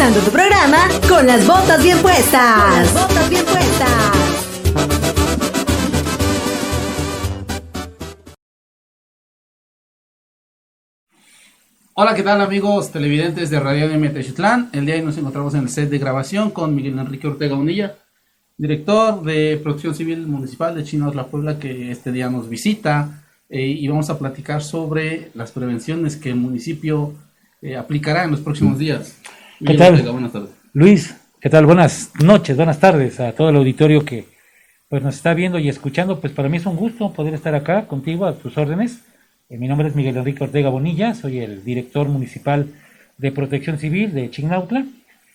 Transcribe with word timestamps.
empezando 0.00 0.24
tu 0.24 0.30
programa 0.30 0.78
con 1.08 1.26
las 1.26 1.44
botas 1.44 1.82
bien 1.82 1.98
puestas. 1.98 2.62
Con 2.62 2.76
las 2.76 2.94
botas 2.94 3.30
bien 3.30 3.44
puestas. 3.44 3.88
Hola, 11.94 12.14
¿qué 12.14 12.22
tal 12.22 12.40
amigos 12.40 12.92
televidentes 12.92 13.50
de 13.50 13.58
Radio 13.58 13.88
de 13.88 14.08
Techitlán? 14.10 14.70
El 14.72 14.86
día 14.86 14.94
de 14.94 15.00
hoy 15.00 15.06
nos 15.06 15.18
encontramos 15.18 15.54
en 15.54 15.62
el 15.62 15.68
set 15.68 15.90
de 15.90 15.98
grabación 15.98 16.52
con 16.52 16.76
Miguel 16.76 16.96
Enrique 16.96 17.26
Ortega 17.26 17.56
Unilla, 17.56 17.96
director 18.56 19.24
de 19.24 19.58
Protección 19.60 19.96
Civil 19.96 20.28
Municipal 20.28 20.76
de 20.76 20.84
Chinos 20.84 21.16
La 21.16 21.26
Puebla, 21.26 21.58
que 21.58 21.90
este 21.90 22.12
día 22.12 22.30
nos 22.30 22.48
visita 22.48 23.24
eh, 23.48 23.66
y 23.66 23.88
vamos 23.88 24.10
a 24.10 24.18
platicar 24.18 24.62
sobre 24.62 25.32
las 25.34 25.50
prevenciones 25.50 26.16
que 26.16 26.28
el 26.28 26.36
municipio 26.36 27.14
eh, 27.60 27.76
aplicará 27.76 28.22
en 28.22 28.30
los 28.30 28.40
próximos 28.40 28.78
días. 28.78 29.16
¿Qué 29.64 29.74
tal? 29.74 30.00
buenas 30.12 30.32
tardes. 30.32 30.50
Luis, 30.72 31.16
¿qué 31.40 31.50
tal? 31.50 31.66
Buenas 31.66 32.12
noches, 32.22 32.56
buenas 32.56 32.78
tardes 32.78 33.18
a 33.18 33.32
todo 33.32 33.48
el 33.48 33.56
auditorio 33.56 34.04
que 34.04 34.26
pues 34.88 35.02
nos 35.02 35.16
está 35.16 35.34
viendo 35.34 35.58
y 35.58 35.68
escuchando. 35.68 36.20
Pues 36.20 36.32
para 36.32 36.48
mí 36.48 36.58
es 36.58 36.66
un 36.66 36.76
gusto 36.76 37.12
poder 37.12 37.34
estar 37.34 37.56
acá 37.56 37.88
contigo 37.88 38.26
a 38.26 38.36
tus 38.36 38.56
órdenes. 38.56 39.00
Eh, 39.48 39.58
mi 39.58 39.66
nombre 39.66 39.88
es 39.88 39.96
Miguel 39.96 40.16
Enrique 40.16 40.44
Ortega 40.44 40.68
Bonilla, 40.68 41.12
soy 41.14 41.40
el 41.40 41.64
director 41.64 42.08
municipal 42.08 42.68
de 43.16 43.32
Protección 43.32 43.78
Civil 43.78 44.14
de 44.14 44.30
Chignautla. 44.30 44.86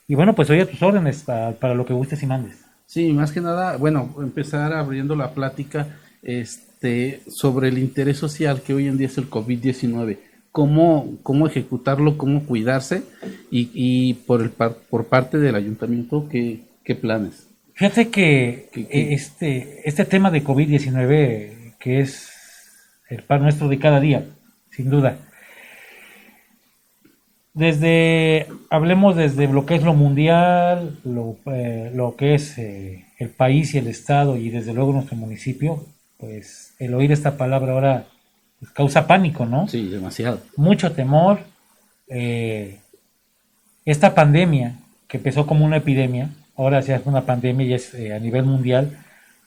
Y 0.08 0.16
bueno, 0.16 0.34
pues 0.36 0.48
soy 0.48 0.62
a 0.62 0.70
tus 0.70 0.81
órdenes 0.81 1.23
para, 1.23 1.52
para, 1.52 1.76
lo 1.76 1.86
que 1.86 1.94
gustes 1.94 2.23
y 2.23 2.26
mandes. 2.26 2.64
Sí, 2.86 3.12
más 3.12 3.34
que 3.34 3.42
nada, 3.42 3.76
bueno, 3.76 4.16
empezar 4.20 4.72
abriendo 4.72 5.17
la 5.17 5.34
plática 5.34 5.98
este, 6.22 7.23
sobre 7.28 7.67
el 7.67 7.78
interés 7.78 8.20
social 8.20 8.62
que 8.62 8.73
hoy 8.73 8.88
en 8.88 8.98
día 8.98 9.08
es 9.08 9.17
el 9.17 9.30
COVID-19 9.30 10.17
cómo, 10.54 11.18
cómo 11.24 11.48
ejecutarlo, 11.48 12.16
cómo 12.18 12.46
cuidarse 12.46 13.04
y, 13.52 13.72
y 13.74 14.14
por, 14.14 14.42
el 14.42 14.52
por 14.52 15.08
parte 15.08 15.40
del 15.40 15.56
ayuntamiento, 15.56 16.30
¿qué, 16.30 16.62
qué 16.86 16.95
planes? 16.95 17.50
Fíjate 17.73 18.10
que 18.10 18.70
Este, 18.90 19.82
este 19.84 20.06
tema 20.06 20.30
de 20.30 20.44
COVID-19, 20.44 21.76
que 21.80 22.00
es 22.00 22.30
el 23.10 23.23
pan 23.23 23.42
nuestro 23.42 23.68
de 23.68 23.80
cada 23.80 24.00
día, 24.00 24.26
sin 24.70 24.92
duda. 24.92 25.18
Desde, 27.56 28.45
hablemos 28.70 29.16
desde 29.16 29.48
lo 29.48 29.66
que 29.66 29.76
es 29.76 29.84
lo 29.84 29.95
mundial, 29.95 31.00
lo, 31.04 31.38
eh, 31.48 31.92
lo 31.95 32.16
que 32.16 32.36
es 32.36 32.58
eh, 32.60 33.06
el 33.17 33.30
país 33.30 33.73
y 33.73 33.80
el 33.80 33.88
Estado 33.88 34.38
y 34.38 34.50
desde 34.50 34.73
luego 34.73 34.94
nuestro 34.94 35.17
municipio, 35.17 35.84
pues 36.17 36.76
el 36.78 36.94
oír 36.94 37.12
esta 37.12 37.38
palabra 37.38 37.73
ahora 37.73 38.06
causa 38.73 39.08
pánico, 39.08 39.45
¿no? 39.45 39.67
Sí, 39.67 39.89
demasiado. 39.89 40.42
Mucho 40.56 40.92
temor. 40.94 41.39
Eh, 42.08 42.80
esta 43.86 44.16
pandemia, 44.16 44.75
que 45.08 45.17
empezó 45.17 45.45
como 45.45 45.66
una 45.66 45.78
epidemia, 45.78 46.30
ahora 46.55 46.80
ya 46.81 46.95
es 46.95 47.05
una 47.05 47.25
pandemia 47.25 47.66
y 47.66 47.73
es 47.73 47.94
eh, 47.94 48.14
a 48.14 48.20
nivel 48.20 48.44
mundial, 48.44 48.97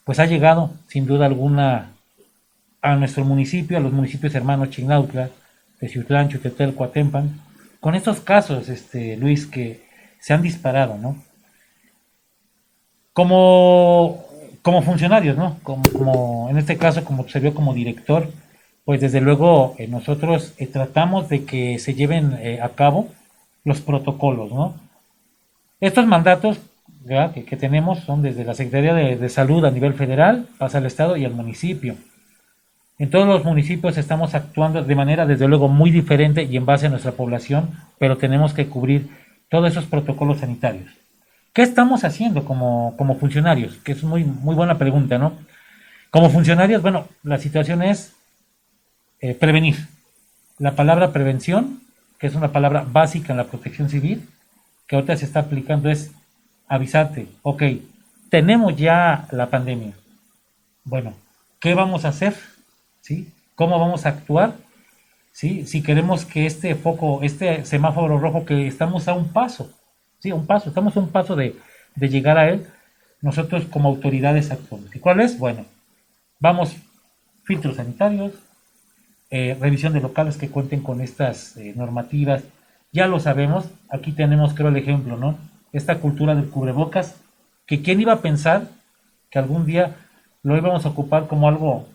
pues 0.05 0.19
ha 0.19 0.27
llegado 0.27 0.73
sin 0.89 1.06
duda 1.06 1.27
alguna 1.27 1.92
a 2.83 2.97
nuestro 2.97 3.25
municipio, 3.25 3.77
a 3.77 3.81
los 3.81 3.92
municipios 3.92 4.34
hermanos 4.34 4.70
Chignautla, 4.70 5.30
Teciutlán, 5.80 6.28
Chutetel, 6.28 6.75
Coatempan, 6.75 7.41
con 7.80 7.95
estos 7.95 8.20
casos, 8.20 8.69
este, 8.69 9.17
Luis, 9.17 9.47
que 9.47 9.86
se 10.20 10.34
han 10.34 10.42
disparado, 10.42 10.97
¿no? 10.98 11.17
Como, 13.12 14.25
como 14.62 14.83
funcionarios, 14.83 15.36
¿no? 15.36 15.58
Como, 15.62 15.83
como, 15.92 16.48
en 16.51 16.58
este 16.58 16.77
caso, 16.77 17.05
como 17.05 17.28
se 17.28 17.41
vio 17.41 17.55
como 17.55 17.75
director, 17.75 18.30
pues 18.87 19.01
desde 19.01 19.20
luego 19.20 19.75
eh, 19.79 19.89
nosotros 19.89 20.55
eh, 20.59 20.69
tratamos 20.69 21.29
de 21.29 21.45
que 21.45 21.81
se 21.81 21.95
lleven 21.95 22.39
eh, 22.41 22.61
a 22.62 22.69
cabo 22.70 23.09
los 23.65 23.81
protocolos, 23.81 24.53
¿no? 24.53 24.77
Estos 25.81 26.06
mandatos 26.06 26.61
que, 27.07 27.57
tenemos 27.57 28.01
son 28.01 28.23
desde 28.23 28.45
la 28.45 28.55
Secretaría 28.55 28.95
de, 28.95 29.29
Salud 29.29 29.64
a 29.64 29.70
nivel 29.70 29.95
federal, 29.95 30.47
pasa 30.57 30.79
al 30.79 30.86
Estado 30.86 31.17
y 31.17 31.24
al 31.24 31.35
municipio. 31.35 31.97
En 32.98 33.11
todos 33.11 33.27
los 33.27 33.45
municipios 33.45 33.98
estamos 33.98 34.35
actuando 34.35 34.83
de 34.83 34.95
manera, 34.95 35.27
desde 35.27 35.47
luego, 35.47 35.68
muy 35.68 35.91
diferente 35.91 36.45
y 36.45 36.57
en 36.57 36.64
base 36.64 36.86
a 36.86 36.89
nuestra 36.89 37.13
población, 37.13 37.70
pero 37.98 38.17
tenemos 38.17 38.55
que 38.55 38.67
cubrir 38.67 39.08
todos 39.51 39.70
esos 39.70 39.85
protocolos 39.85 40.39
sanitarios. 40.39 40.91
¿Qué 41.53 41.63
estamos 41.63 42.05
haciendo 42.05 42.45
como, 42.45 42.95
como 42.97 43.17
funcionarios? 43.17 43.77
Que 43.79 43.92
es 43.92 44.03
muy, 44.03 44.24
muy 44.24 44.55
buena 44.55 44.79
pregunta, 44.79 45.18
¿no? 45.18 45.35
Como 46.11 46.30
funcionarios, 46.30 46.83
bueno, 46.83 47.07
la 47.23 47.39
situación 47.39 47.83
es 47.83 48.17
eh, 49.21 49.35
prevenir. 49.35 49.89
La 50.59 50.75
palabra 50.75 51.13
prevención, 51.13 51.81
que 52.19 52.27
es 52.27 52.35
una 52.35 52.53
palabra 52.53 52.87
básica 52.91 53.33
en 53.33 53.39
la 53.39 53.47
protección 53.47 53.89
civil, 53.89 54.29
que 54.87 54.97
ahorita 54.97 55.17
se 55.17 55.25
está 55.25 55.41
aplicando 55.41 55.91
es 55.91 56.13
avisarte, 56.69 57.29
ok, 57.43 57.63
tenemos 58.31 58.77
ya 58.77 59.27
la 59.31 59.49
pandemia. 59.51 59.95
Bueno, 60.85 61.15
¿qué 61.61 61.75
vamos 61.75 62.05
a 62.05 62.09
hacer? 62.09 62.35
¿Sí? 63.01 63.33
¿Cómo 63.55 63.79
vamos 63.79 64.07
a 64.07 64.11
actuar? 64.11 64.55
¿Sí? 65.33 65.67
Si 65.67 65.83
queremos 65.83 66.25
que 66.25 66.47
este 66.47 66.75
foco, 66.75 67.21
este 67.23 67.65
semáforo 67.65 68.19
rojo 68.19 68.45
que 68.45 68.67
estamos 68.67 69.09
a 69.09 69.15
un 69.15 69.29
paso, 69.29 69.73
¿sí? 70.19 70.33
un 70.33 70.47
paso, 70.47 70.69
estamos 70.69 70.97
a 70.97 71.01
un 71.01 71.09
paso 71.09 71.37
de, 71.37 71.57
de 71.95 72.09
llegar 72.09 72.39
a 72.39 72.48
él, 72.48 72.67
nosotros 73.21 73.65
como 73.67 73.89
autoridades 73.89 74.51
actuamos. 74.51 74.95
¿Y 74.95 74.98
cuál 74.98 75.21
es? 75.21 75.39
Bueno, 75.39 75.65
vamos, 76.39 76.77
filtros 77.45 77.77
sanitarios, 77.77 78.33
eh, 79.31 79.57
revisión 79.61 79.92
de 79.92 80.01
locales 80.01 80.37
que 80.37 80.51
cuenten 80.51 80.83
con 80.83 81.01
estas 81.01 81.57
eh, 81.57 81.73
normativas. 81.77 82.45
Ya 82.92 83.07
lo 83.07 83.19
sabemos, 83.19 83.67
aquí 83.91 84.13
tenemos 84.13 84.55
creo 84.55 84.69
el 84.69 84.77
ejemplo, 84.77 85.17
¿no? 85.17 85.37
Esta 85.73 85.98
cultura 85.98 86.35
del 86.35 86.48
cubrebocas, 86.48 87.17
que 87.67 87.83
quién 87.83 88.01
iba 88.01 88.13
a 88.13 88.23
pensar 88.23 88.69
que 89.31 89.39
algún 89.39 89.67
día 89.67 89.97
lo 90.42 90.57
íbamos 90.57 90.86
a 90.86 90.91
ocupar 90.91 91.27
como 91.27 91.48
algo 91.48 91.89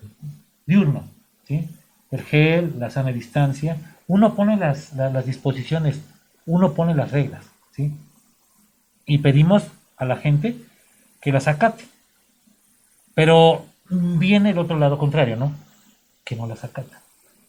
diurno, 0.66 1.06
¿sí? 1.48 1.70
El 2.12 2.22
gel, 2.22 2.74
la 2.78 2.90
sana 2.90 3.12
distancia, 3.12 3.78
uno 4.08 4.36
pone 4.36 4.58
las, 4.58 4.94
las 4.94 5.26
disposiciones, 5.26 6.02
uno 6.46 6.74
pone 6.74 6.94
las 6.94 7.12
reglas, 7.12 7.46
¿sí? 7.72 7.94
Y 9.06 9.20
pedimos 9.20 9.64
a 9.96 10.04
la 10.04 10.18
gente 10.18 10.58
que 11.22 11.32
las 11.32 11.48
acate. 11.48 11.86
Pero 13.14 13.66
viene 13.90 14.50
el 14.50 14.58
otro 14.58 14.78
lado 14.78 14.98
contrario, 14.98 15.38
¿no? 15.38 15.54
Que 16.26 16.36
no 16.36 16.48
las 16.48 16.64
acata. 16.64 17.02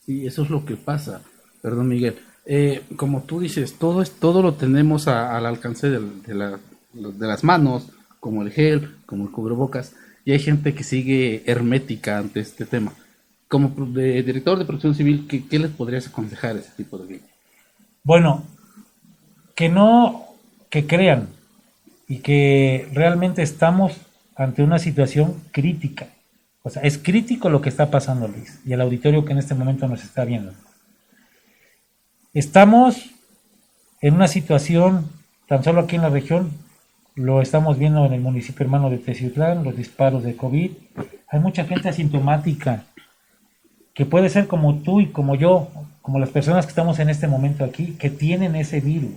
Sí, 0.05 0.27
eso 0.27 0.43
es 0.43 0.51
lo 0.51 0.65
que 0.65 0.77
pasa. 0.77 1.23
Perdón, 1.61 1.89
Miguel. 1.89 2.17
Eh, 2.45 2.83
como 2.97 3.23
tú 3.23 3.41
dices, 3.41 3.79
todo, 3.79 4.03
es, 4.03 4.13
todo 4.13 4.43
lo 4.43 4.55
tenemos 4.55 5.07
al 5.07 5.47
alcance 5.47 5.91
de, 5.91 6.35
la, 6.35 6.59
de, 6.93 7.27
las 7.27 7.45
manos, 7.45 7.91
como 8.19 8.43
el 8.43 8.51
gel, 8.51 8.97
como 9.07 9.25
el 9.25 9.31
cubrebocas, 9.31 9.95
y 10.25 10.33
hay 10.33 10.41
gente 10.41 10.75
que 10.75 10.83
sigue 10.83 11.43
hermética 11.47 12.19
ante 12.19 12.41
este 12.41 12.67
tema. 12.67 12.93
Como 13.47 13.69
director 13.69 14.59
de 14.59 14.65
protección 14.65 14.95
civil, 14.95 15.27
¿qué, 15.29 15.47
¿qué, 15.47 15.59
les 15.59 15.71
podrías 15.71 16.09
aconsejar 16.09 16.57
a 16.57 16.61
ese 16.61 16.73
tipo 16.77 16.99
de 16.99 17.15
gente? 17.15 17.31
Bueno, 18.03 18.45
que 19.55 19.69
no, 19.69 20.25
que 20.69 20.87
crean 20.87 21.29
y 22.09 22.19
que 22.19 22.89
realmente 22.93 23.43
estamos 23.43 23.93
ante 24.35 24.63
una 24.63 24.79
situación 24.79 25.37
crítica 25.53 26.09
o 26.63 26.71
sea, 26.71 26.83
es 26.83 26.99
crítico 26.99 27.51
lo 27.51 27.61
que 27.61 27.69
está 27.69 27.91
pasando, 27.91 28.29
Luis, 28.29 28.61
y 28.65 28.73
el 28.73 28.81
auditorio 28.81 29.25
que 29.25 29.33
en 29.33 29.39
este 29.39 29.55
momento 29.55 29.89
nos 29.89 30.05
está 30.05 30.25
viendo. 30.25 30.53
Estamos 32.33 33.11
en 34.01 34.15
una 34.15 34.29
situación, 34.29 35.11
tan 35.49 35.65
solo 35.65 35.81
aquí 35.81 35.97
en 35.97 36.03
la 36.03 36.09
región, 36.09 36.51
lo 37.15 37.43
estamos 37.43 37.79
viendo 37.79 38.07
en 38.07 38.13
el 38.13 38.21
municipio 38.21 38.65
hermano 38.65 38.91
de 38.91 38.99
Teciutlán, 38.99 39.65
los 39.65 39.77
disparos 39.77 40.23
de 40.23 40.37
COVID. 40.37 40.71
Hay 41.29 41.41
mucha 41.41 41.65
gente 41.65 41.89
asintomática 41.89 42.85
que 43.93 44.07
puede 44.07 44.31
ser 44.31 44.47
como 44.47 44.77
tú 44.77 45.01
y 45.01 45.09
como 45.09 45.35
yo, 45.35 45.69
como 46.01 46.19
las 46.19 46.31
personas 46.31 46.65
que 46.65 46.71
estamos 46.71 46.99
en 47.01 47.11
este 47.11 47.29
momento 47.29 47.65
aquí, 47.65 47.97
que 47.99 48.09
tienen 48.09 48.57
ese 48.57 48.81
virus. 48.81 49.13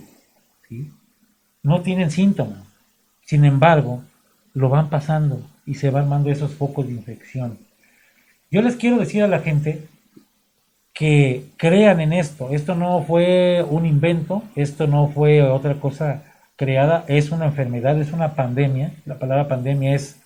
No 1.62 1.80
tienen 1.80 2.10
síntomas. 2.10 2.58
Sin 3.24 3.44
embargo, 3.44 4.02
lo 4.52 4.68
van 4.68 4.90
pasando 4.90 5.40
y 5.66 5.74
se 5.74 5.90
van 5.90 6.04
armando 6.04 6.30
esos 6.30 6.54
focos 6.54 6.86
de 6.86 6.94
infección. 6.94 7.58
Yo 8.50 8.62
les 8.62 8.76
quiero 8.76 8.98
decir 8.98 9.22
a 9.22 9.28
la 9.28 9.40
gente 9.40 9.82
que 10.94 11.44
crean 11.58 12.00
en 12.00 12.12
esto. 12.12 12.50
Esto 12.52 12.74
no 12.74 13.02
fue 13.02 13.62
un 13.68 13.84
invento, 13.84 14.42
esto 14.54 14.86
no 14.86 15.08
fue 15.08 15.42
otra 15.42 15.74
cosa 15.74 16.22
creada, 16.56 17.04
es 17.08 17.30
una 17.32 17.46
enfermedad, 17.46 18.00
es 18.00 18.12
una 18.12 18.34
pandemia. 18.34 18.92
La 19.04 19.18
palabra 19.18 19.48
pandemia 19.48 19.94
es 19.94 20.16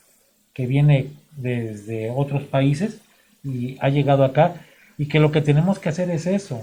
que 0.55 0.67
viene 0.67 1.09
desde 1.37 2.11
otros 2.11 2.45
países 2.45 3.01
y 3.43 3.79
ha 3.81 3.89
llegado 3.89 4.25
acá 4.25 4.55
y 4.97 5.07
que 5.07 5.19
lo 5.19 5.33
que 5.33 5.41
tenemos 5.41 5.79
que 5.79 5.89
hacer 5.89 6.11
es 6.11 6.27
eso, 6.27 6.63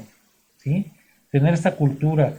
¿sí? 0.57 0.91
Tener 1.31 1.53
esta 1.53 1.75
cultura, 1.75 2.35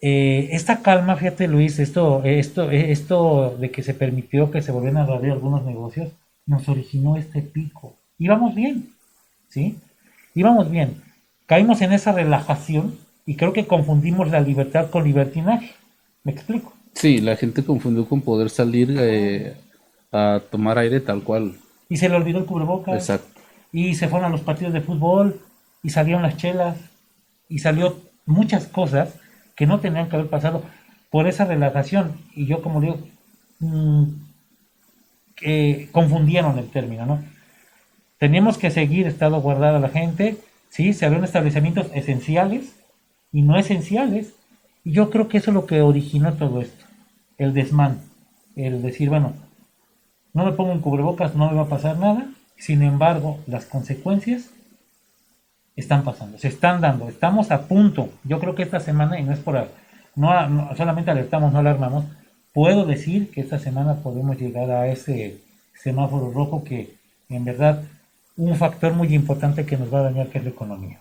eh, 0.00 0.48
esta 0.52 0.80
calma, 0.80 1.16
fíjate 1.16 1.46
Luis, 1.46 1.78
esto, 1.78 2.22
esto, 2.24 2.70
esto 2.70 3.56
de 3.58 3.70
que 3.70 3.82
se 3.82 3.94
permitió 3.94 4.50
que 4.50 4.62
se 4.62 4.72
volvieran 4.72 5.08
a 5.08 5.14
abrir 5.14 5.32
algunos 5.32 5.64
negocios, 5.64 6.08
nos 6.46 6.68
originó 6.68 7.16
este 7.16 7.42
pico. 7.42 7.96
Íbamos 8.18 8.54
bien, 8.54 8.90
¿sí? 9.48 9.78
Íbamos 10.34 10.70
bien. 10.70 11.02
Caímos 11.46 11.82
en 11.82 11.92
esa 11.92 12.12
relajación 12.12 12.96
y 13.26 13.36
creo 13.36 13.52
que 13.52 13.66
confundimos 13.66 14.30
la 14.30 14.40
libertad 14.40 14.90
con 14.90 15.04
libertinaje. 15.04 15.72
¿Me 16.24 16.32
explico? 16.32 16.72
Sí, 16.94 17.18
la 17.18 17.36
gente 17.36 17.64
confundió 17.64 18.06
con 18.06 18.22
poder 18.22 18.50
salir 18.50 18.96
eh, 18.98 19.54
a 20.12 20.40
tomar 20.50 20.78
aire 20.78 21.00
tal 21.00 21.22
cual. 21.22 21.54
Y 21.88 21.96
se 21.96 22.08
le 22.08 22.16
olvidó 22.16 22.38
el 22.38 22.46
cubrebocas. 22.46 22.94
Exacto. 22.94 23.40
Y 23.72 23.94
se 23.94 24.08
fueron 24.08 24.28
a 24.28 24.32
los 24.32 24.40
partidos 24.40 24.72
de 24.72 24.80
fútbol 24.80 25.40
y 25.82 25.90
salieron 25.90 26.22
las 26.22 26.36
chelas 26.36 26.76
y 27.48 27.58
salió 27.58 28.00
muchas 28.26 28.66
cosas 28.66 29.14
que 29.60 29.66
no 29.66 29.78
tenían 29.78 30.08
que 30.08 30.16
haber 30.16 30.30
pasado 30.30 30.62
por 31.10 31.26
esa 31.26 31.44
relajación. 31.44 32.12
Y 32.34 32.46
yo, 32.46 32.62
como 32.62 32.80
digo, 32.80 32.98
mm, 33.58 34.04
eh, 35.42 35.90
confundieron 35.92 36.58
el 36.58 36.70
término, 36.70 37.04
¿no? 37.04 37.22
Teníamos 38.16 38.56
que 38.56 38.70
seguir 38.70 39.06
estado 39.06 39.38
guardada 39.42 39.78
la 39.78 39.90
gente, 39.90 40.38
sí, 40.70 40.94
se 40.94 41.04
abrieron 41.04 41.26
establecimientos 41.26 41.88
esenciales 41.92 42.74
y 43.32 43.42
no 43.42 43.58
esenciales. 43.58 44.32
Y 44.82 44.92
yo 44.92 45.10
creo 45.10 45.28
que 45.28 45.36
eso 45.36 45.50
es 45.50 45.54
lo 45.54 45.66
que 45.66 45.82
originó 45.82 46.32
todo 46.32 46.62
esto, 46.62 46.86
el 47.36 47.52
desmán, 47.52 48.00
el 48.56 48.80
decir, 48.80 49.10
bueno, 49.10 49.34
no 50.32 50.46
me 50.46 50.52
pongo 50.52 50.72
un 50.72 50.80
cubrebocas, 50.80 51.34
no 51.34 51.50
me 51.50 51.56
va 51.56 51.64
a 51.64 51.68
pasar 51.68 51.98
nada, 51.98 52.30
sin 52.56 52.80
embargo, 52.80 53.38
las 53.46 53.66
consecuencias 53.66 54.48
están 55.80 56.04
pasando, 56.04 56.38
se 56.38 56.48
están 56.48 56.80
dando, 56.80 57.08
estamos 57.08 57.50
a 57.50 57.66
punto, 57.66 58.10
yo 58.24 58.38
creo 58.38 58.54
que 58.54 58.62
esta 58.62 58.80
semana, 58.80 59.18
y 59.18 59.24
no 59.24 59.32
es 59.32 59.40
por, 59.40 59.68
no, 60.16 60.48
no 60.48 60.76
solamente 60.76 61.10
alertamos, 61.10 61.52
no 61.52 61.58
alarmamos, 61.58 62.04
puedo 62.52 62.84
decir 62.84 63.30
que 63.30 63.40
esta 63.40 63.58
semana 63.58 63.96
podemos 63.96 64.38
llegar 64.38 64.70
a 64.70 64.86
ese 64.88 65.38
semáforo 65.74 66.30
rojo 66.30 66.64
que 66.64 66.94
en 67.28 67.44
verdad 67.44 67.82
un 68.36 68.56
factor 68.56 68.92
muy 68.94 69.14
importante 69.14 69.66
que 69.66 69.76
nos 69.76 69.92
va 69.92 70.00
a 70.00 70.04
dañar 70.04 70.28
que 70.28 70.38
es 70.38 70.44
la 70.44 70.50
economía. 70.50 70.98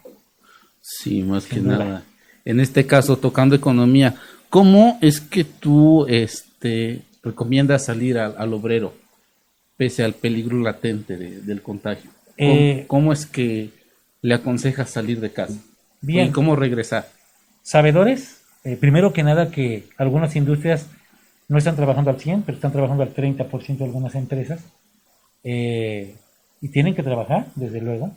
Sí, 0.81 1.23
más 1.23 1.45
que 1.45 1.59
nada. 1.61 2.03
En 2.45 2.59
este 2.59 2.85
caso, 2.85 3.17
tocando 3.17 3.55
economía, 3.55 4.15
¿cómo 4.49 4.97
es 5.01 5.21
que 5.21 5.43
tú 5.43 6.05
este, 6.07 7.01
recomiendas 7.23 7.85
salir 7.85 8.17
al, 8.17 8.53
obrero 8.53 8.93
pese 9.77 10.03
al 10.03 10.13
peligro 10.13 10.59
latente 10.59 11.15
del 11.17 11.61
contagio? 11.61 12.09
Eh, 12.37 12.85
¿Cómo, 12.87 13.13
es 13.13 13.25
que 13.25 13.69
le 14.21 14.35
aconsejas 14.35 14.89
salir 14.89 15.19
de 15.19 15.31
casa? 15.31 15.59
Bien. 16.01 16.27
¿Y 16.27 16.31
cómo 16.31 16.55
regresar? 16.55 17.07
Sabedores, 17.61 18.41
eh, 18.63 18.77
primero 18.77 19.13
que 19.13 19.23
nada 19.23 19.51
que 19.51 19.85
algunas 19.97 20.35
industrias 20.35 20.87
no 21.47 21.57
están 21.57 21.75
trabajando 21.75 22.11
al 22.11 22.19
100, 22.19 22.43
pero 22.43 22.55
están 22.55 22.71
trabajando 22.71 23.03
al 23.03 23.13
30% 23.13 23.77
de 23.77 23.85
algunas 23.85 24.15
empresas. 24.15 24.63
Eh, 25.43 26.15
y 26.61 26.69
tienen 26.69 26.95
que 26.95 27.03
trabajar, 27.03 27.47
desde 27.55 27.81
luego. 27.81 28.11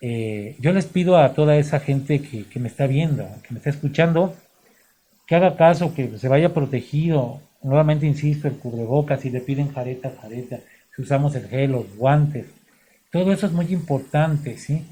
Eh, 0.00 0.56
yo 0.60 0.72
les 0.72 0.86
pido 0.86 1.16
a 1.16 1.32
toda 1.34 1.56
esa 1.56 1.80
gente 1.80 2.20
que, 2.20 2.44
que, 2.44 2.60
me 2.60 2.68
está 2.68 2.86
viendo, 2.86 3.26
que 3.42 3.54
me 3.54 3.58
está 3.58 3.70
escuchando, 3.70 4.34
que 5.26 5.34
haga 5.34 5.56
caso, 5.56 5.94
que 5.94 6.18
se 6.18 6.28
vaya 6.28 6.52
protegido. 6.52 7.40
Nuevamente 7.62 8.06
insisto, 8.06 8.46
el 8.46 8.58
cubrebocas, 8.58 9.20
si 9.20 9.30
le 9.30 9.40
piden 9.40 9.72
jareta, 9.72 10.12
jareta, 10.20 10.60
si 10.94 11.02
usamos 11.02 11.34
el 11.34 11.48
gel, 11.48 11.72
los 11.72 11.96
guantes, 11.96 12.46
todo 13.10 13.32
eso 13.32 13.46
es 13.46 13.52
muy 13.52 13.66
importante, 13.72 14.58
¿sí? 14.58 14.84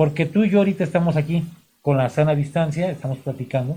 Porque 0.00 0.24
tú 0.24 0.44
y 0.44 0.48
yo 0.48 0.60
ahorita 0.60 0.82
estamos 0.82 1.16
aquí 1.16 1.44
con 1.82 1.98
la 1.98 2.08
sana 2.08 2.34
distancia, 2.34 2.90
estamos 2.90 3.18
platicando, 3.18 3.76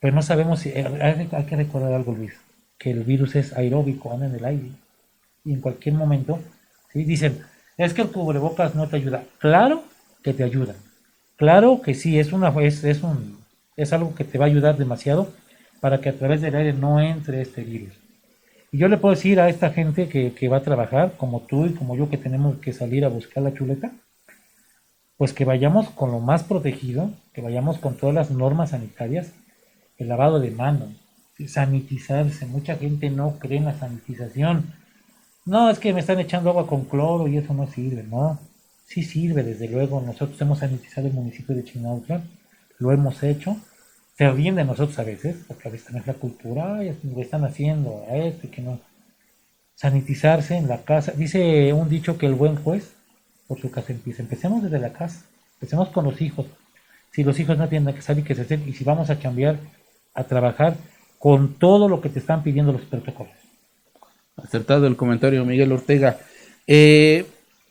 pero 0.00 0.12
no 0.12 0.20
sabemos 0.20 0.58
si... 0.58 0.70
Eh, 0.70 1.28
hay, 1.30 1.44
que 1.44 1.54
recordar 1.54 1.92
algo, 1.92 2.10
Luis, 2.10 2.32
que 2.76 2.90
el 2.90 3.04
virus 3.04 3.36
es 3.36 3.52
aeróbico, 3.52 4.12
anda 4.12 4.26
en 4.26 4.34
el 4.34 4.44
aire. 4.44 4.70
Y 5.44 5.52
en 5.52 5.60
cualquier 5.60 5.94
momento, 5.94 6.40
¿sí? 6.92 7.04
Dicen, 7.04 7.38
es 7.76 7.94
que 7.94 8.02
el 8.02 8.10
cubrebocas 8.10 8.74
no 8.74 8.88
te 8.88 8.96
ayuda. 8.96 9.22
Claro 9.38 9.84
que 10.24 10.34
te 10.34 10.42
ayuda. 10.42 10.74
Claro 11.36 11.80
que 11.80 11.94
sí, 11.94 12.18
es, 12.18 12.32
una, 12.32 12.48
es, 12.60 12.82
es, 12.82 13.04
un, 13.04 13.38
es 13.76 13.92
algo 13.92 14.16
que 14.16 14.24
te 14.24 14.38
va 14.38 14.46
a 14.46 14.48
ayudar 14.48 14.76
demasiado 14.76 15.32
para 15.80 16.00
que 16.00 16.08
a 16.08 16.18
través 16.18 16.40
del 16.40 16.56
aire 16.56 16.72
no 16.72 17.00
entre 17.00 17.40
este 17.40 17.62
virus. 17.62 17.94
Y 18.72 18.78
yo 18.78 18.88
le 18.88 18.96
puedo 18.96 19.14
decir 19.14 19.38
a 19.38 19.48
esta 19.48 19.70
gente 19.70 20.08
que, 20.08 20.32
que 20.32 20.48
va 20.48 20.56
a 20.56 20.62
trabajar, 20.62 21.12
como 21.16 21.42
tú 21.42 21.66
y 21.66 21.74
como 21.74 21.94
yo, 21.94 22.10
que 22.10 22.18
tenemos 22.18 22.56
que 22.56 22.72
salir 22.72 23.04
a 23.04 23.08
buscar 23.08 23.44
la 23.44 23.54
chuleta, 23.54 23.92
pues 25.22 25.34
que 25.34 25.44
vayamos 25.44 25.88
con 25.90 26.10
lo 26.10 26.18
más 26.18 26.42
protegido, 26.42 27.12
que 27.32 27.40
vayamos 27.40 27.78
con 27.78 27.96
todas 27.96 28.12
las 28.12 28.32
normas 28.32 28.70
sanitarias 28.70 29.30
el 29.96 30.08
lavado 30.08 30.40
de 30.40 30.50
manos, 30.50 30.88
sanitizarse. 31.46 32.44
Mucha 32.46 32.74
gente 32.74 33.08
no 33.08 33.38
cree 33.38 33.58
en 33.58 33.66
la 33.66 33.78
sanitización. 33.78 34.74
No, 35.46 35.70
es 35.70 35.78
que 35.78 35.92
me 35.92 36.00
están 36.00 36.18
echando 36.18 36.50
agua 36.50 36.66
con 36.66 36.86
cloro 36.86 37.28
y 37.28 37.36
eso 37.36 37.54
no 37.54 37.68
sirve, 37.68 38.02
¿no? 38.02 38.40
Sí 38.84 39.04
sirve, 39.04 39.44
desde 39.44 39.68
luego. 39.68 40.00
Nosotros 40.00 40.40
hemos 40.40 40.58
sanitizado 40.58 41.06
el 41.06 41.12
municipio 41.12 41.54
de 41.54 41.62
Chinautla, 41.62 42.24
lo 42.80 42.90
hemos 42.90 43.22
hecho. 43.22 43.56
Se 44.18 44.28
ríen 44.28 44.56
de 44.56 44.64
nosotros 44.64 44.98
a 44.98 45.04
veces, 45.04 45.36
porque 45.46 45.68
a 45.68 45.70
veces 45.70 45.86
también 45.86 46.02
es 46.02 46.08
la 46.08 46.14
cultura, 46.14 46.80
lo 46.82 47.22
están 47.22 47.44
haciendo, 47.44 48.04
a 48.10 48.16
esto 48.16 48.48
y 48.48 48.50
que 48.50 48.62
no. 48.62 48.80
Sanitizarse 49.76 50.56
en 50.56 50.66
la 50.66 50.78
casa. 50.78 51.12
Dice 51.12 51.72
un 51.72 51.88
dicho 51.88 52.18
que 52.18 52.26
el 52.26 52.34
buen 52.34 52.56
juez 52.56 52.96
por 53.46 53.60
su 53.60 53.70
casa 53.70 53.92
empieza. 53.92 54.22
Empecemos 54.22 54.62
desde 54.62 54.78
la 54.78 54.92
casa, 54.92 55.24
empecemos 55.54 55.88
con 55.88 56.04
los 56.04 56.20
hijos. 56.20 56.46
Si 57.12 57.22
los 57.22 57.38
hijos 57.38 57.58
no 57.58 57.68
tienen 57.68 57.94
que 57.94 58.02
salir, 58.02 58.24
que 58.24 58.34
se 58.34 58.42
estén, 58.42 58.66
y 58.68 58.72
si 58.72 58.84
vamos 58.84 59.10
a 59.10 59.18
cambiar 59.18 59.58
a 60.14 60.24
trabajar 60.24 60.76
con 61.18 61.54
todo 61.54 61.88
lo 61.88 62.00
que 62.00 62.08
te 62.08 62.18
están 62.18 62.42
pidiendo 62.42 62.72
los 62.72 62.82
protocolos. 62.82 63.32
Acertado 64.36 64.86
el 64.86 64.96
comentario, 64.96 65.44
Miguel 65.44 65.72
Ortega. 65.72 66.18
Eh, 66.66 67.26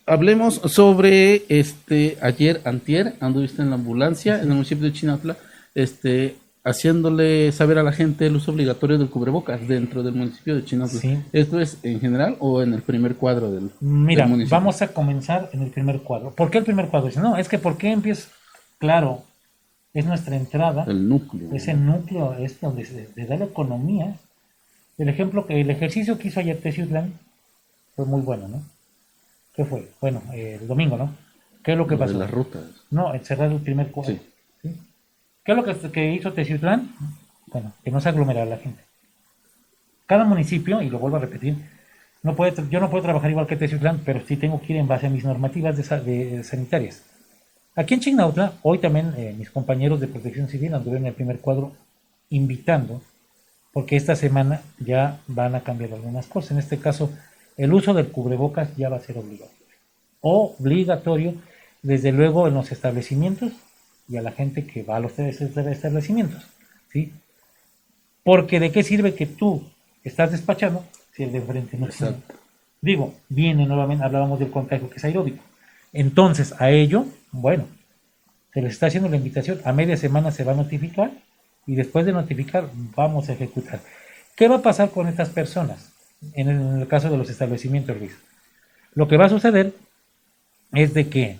hablemos 0.06 0.54
sobre 0.66 1.42
este 1.48 2.16
ayer, 2.22 2.60
antier, 2.64 3.14
anduviste 3.20 3.62
en 3.62 3.70
la 3.70 3.74
ambulancia 3.74 4.36
en 4.36 4.48
el 4.48 4.54
municipio 4.54 4.84
de 4.84 4.92
Chinatla, 4.92 5.36
este, 5.74 6.36
haciéndole 6.64 7.50
saber 7.52 7.78
a 7.78 7.82
la 7.82 7.92
gente 7.92 8.26
el 8.26 8.36
uso 8.36 8.52
obligatorio 8.52 8.98
del 8.98 9.10
cubrebocas 9.10 9.66
dentro 9.66 10.02
del 10.02 10.14
municipio 10.14 10.54
de 10.54 10.64
Chinatla. 10.64 11.00
¿Esto 11.32 11.60
es 11.60 11.78
en 11.82 12.00
general 12.00 12.36
o 12.38 12.62
en 12.62 12.72
el 12.72 12.82
primer 12.82 13.16
cuadro 13.16 13.50
del, 13.50 13.70
Mira, 13.80 14.28
vamos 14.48 14.82
a 14.82 14.88
comenzar 14.88 15.50
en 15.52 15.62
el 15.62 15.70
primer 15.70 16.00
cuadro. 16.02 16.30
¿Por 16.30 16.50
qué 16.50 16.58
el 16.58 16.64
primer 16.64 16.88
cuadro? 16.88 17.10
No, 17.20 17.36
es 17.36 17.48
que 17.48 17.58
¿por 17.58 17.76
qué 17.76 17.90
empieza? 17.90 18.28
Claro, 18.78 19.22
es 19.92 20.06
nuestra 20.06 20.36
entrada. 20.36 20.84
El 20.86 21.08
núcleo. 21.08 21.52
Ese 21.52 21.74
núcleo 21.74 22.34
es 22.34 22.60
donde 22.60 22.84
se, 22.84 23.08
da 23.24 23.36
la 23.36 23.46
economía. 23.46 24.16
El 24.98 25.08
ejemplo 25.08 25.46
que 25.46 25.60
el 25.60 25.70
ejercicio 25.70 26.18
que 26.18 26.28
hizo 26.28 26.40
ayer 26.40 26.60
Teciutlán 26.60 27.14
fue 27.96 28.06
muy 28.06 28.20
bueno, 28.20 28.48
¿no? 28.48 28.62
¿Qué 29.54 29.64
fue? 29.64 29.90
Bueno, 30.00 30.22
el 30.32 30.66
domingo, 30.66 30.96
¿no? 30.96 31.14
¿Qué 31.62 31.72
es 31.72 31.78
lo 31.78 31.86
que 31.86 31.96
pasó? 31.96 32.18
las 32.18 32.30
rutas. 32.30 32.62
No, 32.90 33.12
cerrar 33.22 33.50
el 33.52 33.60
primer 33.60 33.90
cuadro. 33.90 34.14
Sí. 34.14 34.20
¿Qué 35.44 35.52
es 35.52 35.58
lo 35.58 35.64
que, 35.64 35.90
que 35.90 36.12
hizo 36.12 36.32
Teciutlán? 36.32 36.94
Bueno, 37.46 37.72
que 37.82 37.90
no 37.90 38.00
se 38.00 38.08
aglomerara 38.08 38.46
la 38.46 38.58
gente. 38.58 38.82
Cada 40.06 40.24
municipio, 40.24 40.82
y 40.82 40.90
lo 40.90 40.98
vuelvo 40.98 41.16
a 41.16 41.20
repetir, 41.20 41.56
yo 42.70 42.80
no 42.80 42.90
puedo 42.90 43.02
trabajar 43.02 43.30
igual 43.30 43.46
que 43.46 43.56
Teciutlán, 43.56 44.02
pero 44.04 44.20
sí 44.26 44.36
tengo 44.36 44.60
que 44.60 44.74
ir 44.74 44.78
en 44.78 44.86
base 44.86 45.06
a 45.06 45.10
mis 45.10 45.24
normativas 45.24 45.76
sanitarias. 45.84 47.02
Aquí 47.74 47.94
en 47.94 48.00
Chignautla, 48.00 48.52
hoy 48.62 48.78
también 48.78 49.14
eh, 49.16 49.34
mis 49.36 49.50
compañeros 49.50 49.98
de 49.98 50.06
protección 50.06 50.48
civil 50.48 50.74
anduvieron 50.74 51.04
en 51.04 51.08
el 51.08 51.14
primer 51.14 51.40
cuadro 51.40 51.72
invitando, 52.30 53.02
porque 53.72 53.96
esta 53.96 54.14
semana 54.14 54.60
ya 54.78 55.20
van 55.26 55.54
a 55.54 55.62
cambiar 55.62 55.94
algunas 55.94 56.26
cosas. 56.26 56.52
En 56.52 56.58
este 56.58 56.78
caso, 56.78 57.10
el 57.56 57.72
uso 57.72 57.94
del 57.94 58.08
cubrebocas 58.08 58.76
ya 58.76 58.90
va 58.90 58.96
a 58.96 59.00
ser 59.00 59.18
obligatorio. 59.18 59.56
Obligatorio, 60.20 61.34
desde 61.82 62.12
luego, 62.12 62.46
en 62.46 62.54
los 62.54 62.70
establecimientos 62.70 63.52
y 64.12 64.18
a 64.18 64.22
la 64.22 64.32
gente 64.32 64.66
que 64.66 64.82
va 64.82 64.96
a 64.96 65.00
los 65.00 65.18
establecimientos. 65.18 66.46
¿sí? 66.92 67.12
Porque 68.22 68.60
de 68.60 68.70
qué 68.70 68.82
sirve 68.82 69.14
que 69.14 69.26
tú 69.26 69.64
estás 70.04 70.30
despachando 70.30 70.84
si 71.12 71.22
el 71.22 71.32
de 71.32 71.38
enfrente 71.38 71.78
no 71.78 71.88
tiene. 71.88 72.16
Digo, 72.80 73.14
viene 73.28 73.64
nuevamente, 73.66 74.04
hablábamos 74.04 74.38
del 74.38 74.50
contagio 74.50 74.90
que 74.90 74.96
es 74.96 75.04
aeróbico. 75.04 75.42
Entonces, 75.92 76.54
a 76.58 76.70
ello 76.70 77.06
bueno, 77.32 77.66
se 78.52 78.60
les 78.60 78.74
está 78.74 78.86
haciendo 78.86 79.08
la 79.08 79.16
invitación. 79.16 79.60
A 79.64 79.72
media 79.72 79.96
semana 79.96 80.30
se 80.30 80.44
va 80.44 80.52
a 80.52 80.56
notificar 80.56 81.10
y 81.66 81.74
después 81.74 82.04
de 82.04 82.12
notificar 82.12 82.68
vamos 82.94 83.28
a 83.28 83.32
ejecutar. 83.32 83.80
¿Qué 84.36 84.48
va 84.48 84.56
a 84.56 84.62
pasar 84.62 84.90
con 84.90 85.08
estas 85.08 85.30
personas? 85.30 85.92
En 86.34 86.48
el, 86.48 86.86
caso 86.86 87.10
de 87.10 87.16
los 87.16 87.30
establecimientos, 87.30 87.96
Luis. 87.98 88.12
Lo 88.94 89.08
que 89.08 89.16
va 89.16 89.26
a 89.26 89.30
suceder 89.30 89.72
es 90.72 90.94
de 90.94 91.08
que, 91.08 91.38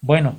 bueno, 0.00 0.36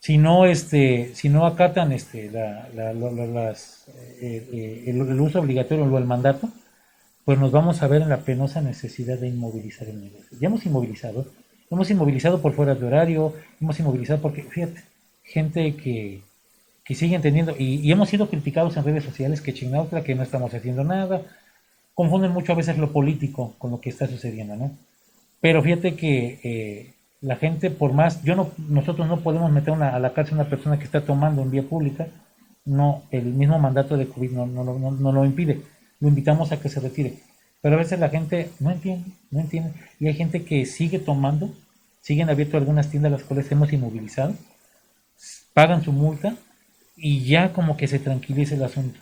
si 0.00 0.16
no, 0.16 0.46
este, 0.46 1.14
si 1.14 1.28
no 1.28 1.44
acatan 1.46 1.92
este, 1.92 2.30
la, 2.30 2.70
las, 2.94 3.86
eh, 4.20 4.48
eh, 4.50 4.84
el, 4.86 5.20
uso 5.20 5.40
obligatorio 5.40 5.84
o 5.84 5.98
el 5.98 6.06
mandato, 6.06 6.48
pues 7.26 7.38
nos 7.38 7.52
vamos 7.52 7.82
a 7.82 7.86
ver 7.86 8.00
en 8.00 8.08
la 8.08 8.22
penosa 8.22 8.62
necesidad 8.62 9.18
de 9.18 9.28
inmovilizar 9.28 9.86
el 9.88 10.00
negocio. 10.00 10.38
Ya 10.40 10.48
hemos 10.48 10.64
inmovilizado, 10.64 11.26
hemos 11.70 11.90
inmovilizado 11.90 12.40
por 12.40 12.54
fuera 12.54 12.74
de 12.74 12.86
horario, 12.86 13.34
hemos 13.60 13.78
inmovilizado 13.78 14.22
porque, 14.22 14.42
fíjate, 14.42 14.82
gente 15.22 15.76
que, 15.76 16.22
que 16.82 16.94
sigue 16.94 17.16
entendiendo, 17.16 17.54
y, 17.58 17.92
hemos 17.92 18.08
sido 18.08 18.30
criticados 18.30 18.78
en 18.78 18.84
redes 18.84 19.04
sociales 19.04 19.42
que 19.42 19.52
Chinautra, 19.52 20.02
que 20.02 20.14
no 20.14 20.22
estamos 20.22 20.54
haciendo 20.54 20.82
nada, 20.82 21.20
confunden 21.92 22.32
mucho 22.32 22.52
a 22.52 22.56
veces 22.56 22.78
lo 22.78 22.90
político 22.90 23.54
con 23.58 23.70
lo 23.70 23.82
que 23.82 23.90
está 23.90 24.06
sucediendo, 24.06 24.56
¿no? 24.56 24.70
Pero 25.42 25.62
fíjate 25.62 25.94
que 25.94 26.40
eh, 26.42 26.94
la 27.20 27.36
gente, 27.36 27.70
por 27.70 27.92
más, 27.92 28.22
yo 28.22 28.34
no, 28.34 28.50
nosotros 28.68 29.06
no 29.06 29.20
podemos 29.20 29.50
meter 29.52 29.74
a 29.74 29.98
la 29.98 30.12
cárcel 30.12 30.38
a 30.38 30.42
una 30.42 30.50
persona 30.50 30.78
que 30.78 30.84
está 30.84 31.02
tomando 31.02 31.42
en 31.42 31.50
vía 31.50 31.62
pública, 31.62 32.08
no, 32.64 33.02
el 33.10 33.24
mismo 33.24 33.58
mandato 33.58 33.96
de 33.96 34.06
COVID 34.06 34.30
no, 34.30 34.46
no, 34.46 34.64
no, 34.64 34.90
no 34.90 35.12
lo 35.12 35.24
impide. 35.24 35.60
Lo 35.98 36.08
invitamos 36.08 36.52
a 36.52 36.60
que 36.60 36.68
se 36.68 36.80
retire. 36.80 37.18
Pero 37.60 37.74
a 37.74 37.78
veces 37.78 37.98
la 37.98 38.08
gente 38.08 38.50
no 38.58 38.70
entiende, 38.70 39.10
no 39.30 39.40
entiende. 39.40 39.72
Y 39.98 40.06
hay 40.06 40.14
gente 40.14 40.44
que 40.44 40.64
sigue 40.64 40.98
tomando, 40.98 41.52
siguen 42.00 42.30
abierto 42.30 42.56
algunas 42.56 42.90
tiendas 42.90 43.12
las 43.12 43.22
cuales 43.22 43.50
hemos 43.52 43.72
inmovilizado, 43.72 44.34
pagan 45.52 45.82
su 45.82 45.92
multa 45.92 46.36
y 46.96 47.24
ya 47.24 47.52
como 47.52 47.76
que 47.76 47.86
se 47.86 47.98
tranquiliza 47.98 48.54
el 48.54 48.62
asunto. 48.62 48.98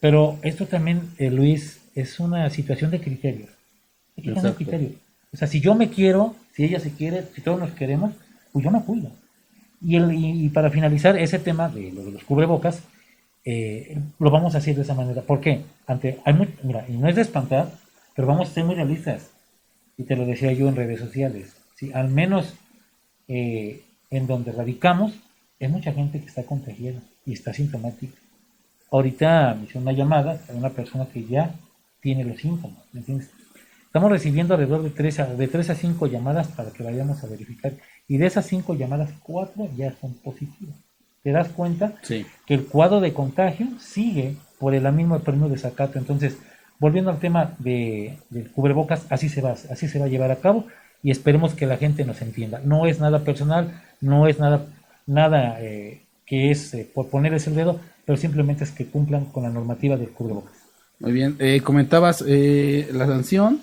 Pero 0.00 0.38
esto 0.42 0.66
también, 0.66 1.10
eh, 1.18 1.30
Luis, 1.30 1.80
es 1.94 2.20
una 2.20 2.48
situación 2.50 2.90
de 2.90 3.00
criterio. 3.00 3.46
Hay 4.16 4.24
que 4.24 4.54
criterio. 4.54 4.90
O 5.32 5.36
sea, 5.36 5.48
si 5.48 5.60
yo 5.60 5.74
me 5.74 5.90
quiero, 5.90 6.34
si 6.52 6.64
ella 6.64 6.80
se 6.80 6.92
quiere, 6.92 7.24
si 7.34 7.40
todos 7.40 7.60
nos 7.60 7.70
queremos, 7.72 8.12
pues 8.52 8.64
yo 8.64 8.70
me 8.70 8.82
cuido. 8.82 9.10
Y, 9.80 9.96
el, 9.96 10.12
y, 10.12 10.48
para 10.50 10.70
finalizar 10.70 11.16
ese 11.16 11.38
tema 11.38 11.68
de, 11.68 11.92
lo 11.92 12.04
de 12.04 12.12
los 12.12 12.24
cubrebocas, 12.24 12.82
eh, 13.44 13.98
lo 14.18 14.30
vamos 14.30 14.54
a 14.54 14.58
hacer 14.58 14.76
de 14.76 14.82
esa 14.82 14.94
manera. 14.94 15.22
¿Por 15.22 15.40
qué? 15.40 15.62
Ante, 15.86 16.18
hay 16.24 16.34
muy, 16.34 16.48
mira, 16.62 16.84
y 16.88 16.92
no 16.92 17.08
es 17.08 17.16
de 17.16 17.22
espantar, 17.22 17.70
pero 18.14 18.28
vamos 18.28 18.50
a 18.50 18.52
ser 18.52 18.64
muy 18.64 18.74
realistas. 18.74 19.30
Y 19.96 20.04
te 20.04 20.16
lo 20.16 20.26
decía 20.26 20.52
yo 20.52 20.68
en 20.68 20.76
redes 20.76 21.00
sociales. 21.00 21.56
¿sí? 21.76 21.92
Al 21.92 22.08
menos 22.08 22.54
eh, 23.28 23.82
en 24.10 24.26
donde 24.26 24.52
radicamos, 24.52 25.14
hay 25.60 25.68
mucha 25.68 25.92
gente 25.92 26.20
que 26.20 26.26
está 26.26 26.42
contagiada 26.44 27.00
y 27.24 27.32
está 27.32 27.54
sintomática. 27.54 28.16
Ahorita 28.90 29.54
me 29.54 29.66
hizo 29.66 29.78
una 29.78 29.92
llamada 29.92 30.40
a 30.48 30.52
una 30.52 30.70
persona 30.70 31.06
que 31.06 31.24
ya 31.24 31.54
tiene 32.00 32.24
los 32.24 32.38
síntomas, 32.38 32.82
¿me 32.92 33.00
entiendes? 33.00 33.30
Estamos 33.90 34.12
recibiendo 34.12 34.54
alrededor 34.54 34.84
de 34.84 34.90
3 34.90 35.18
a, 35.18 35.26
de 35.34 35.48
3 35.48 35.70
a 35.70 35.74
5 35.74 36.06
llamadas 36.06 36.46
para 36.46 36.70
que 36.70 36.84
vayamos 36.84 37.24
a 37.24 37.26
verificar. 37.26 37.72
Y 38.06 38.18
de 38.18 38.26
esas 38.26 38.46
5 38.46 38.74
llamadas, 38.74 39.10
4 39.24 39.68
ya 39.76 39.92
son 40.00 40.14
positivas. 40.14 40.76
¿Te 41.24 41.32
das 41.32 41.48
cuenta? 41.48 41.94
Sí. 42.02 42.24
que 42.46 42.54
el 42.54 42.66
cuadro 42.66 43.00
de 43.00 43.12
contagio 43.12 43.66
sigue 43.80 44.36
por 44.60 44.76
el 44.76 44.90
mismo 44.92 45.18
premio 45.18 45.48
de 45.48 45.58
Zacato. 45.58 45.98
Entonces, 45.98 46.38
volviendo 46.78 47.10
al 47.10 47.18
tema 47.18 47.56
de, 47.58 48.16
del 48.30 48.52
cubrebocas, 48.52 49.06
así 49.10 49.28
se 49.28 49.40
va, 49.40 49.56
así 49.70 49.88
se 49.88 49.98
va 49.98 50.04
a 50.04 50.08
llevar 50.08 50.30
a 50.30 50.36
cabo 50.36 50.66
y 51.02 51.10
esperemos 51.10 51.54
que 51.54 51.66
la 51.66 51.76
gente 51.76 52.04
nos 52.04 52.22
entienda. 52.22 52.60
No 52.64 52.86
es 52.86 53.00
nada 53.00 53.24
personal, 53.24 53.82
no 54.00 54.28
es 54.28 54.38
nada, 54.38 54.66
nada 55.08 55.60
eh, 55.62 56.02
que 56.26 56.52
es 56.52 56.74
eh, 56.74 56.88
por 56.94 57.08
ponerles 57.08 57.48
el 57.48 57.56
dedo, 57.56 57.80
pero 58.04 58.16
simplemente 58.16 58.62
es 58.62 58.70
que 58.70 58.86
cumplan 58.86 59.24
con 59.24 59.42
la 59.42 59.50
normativa 59.50 59.96
del 59.96 60.10
cubrebocas. 60.10 60.60
Muy 61.00 61.12
bien. 61.12 61.34
Eh, 61.40 61.60
comentabas 61.62 62.22
eh, 62.28 62.88
la 62.92 63.06
sanción 63.06 63.62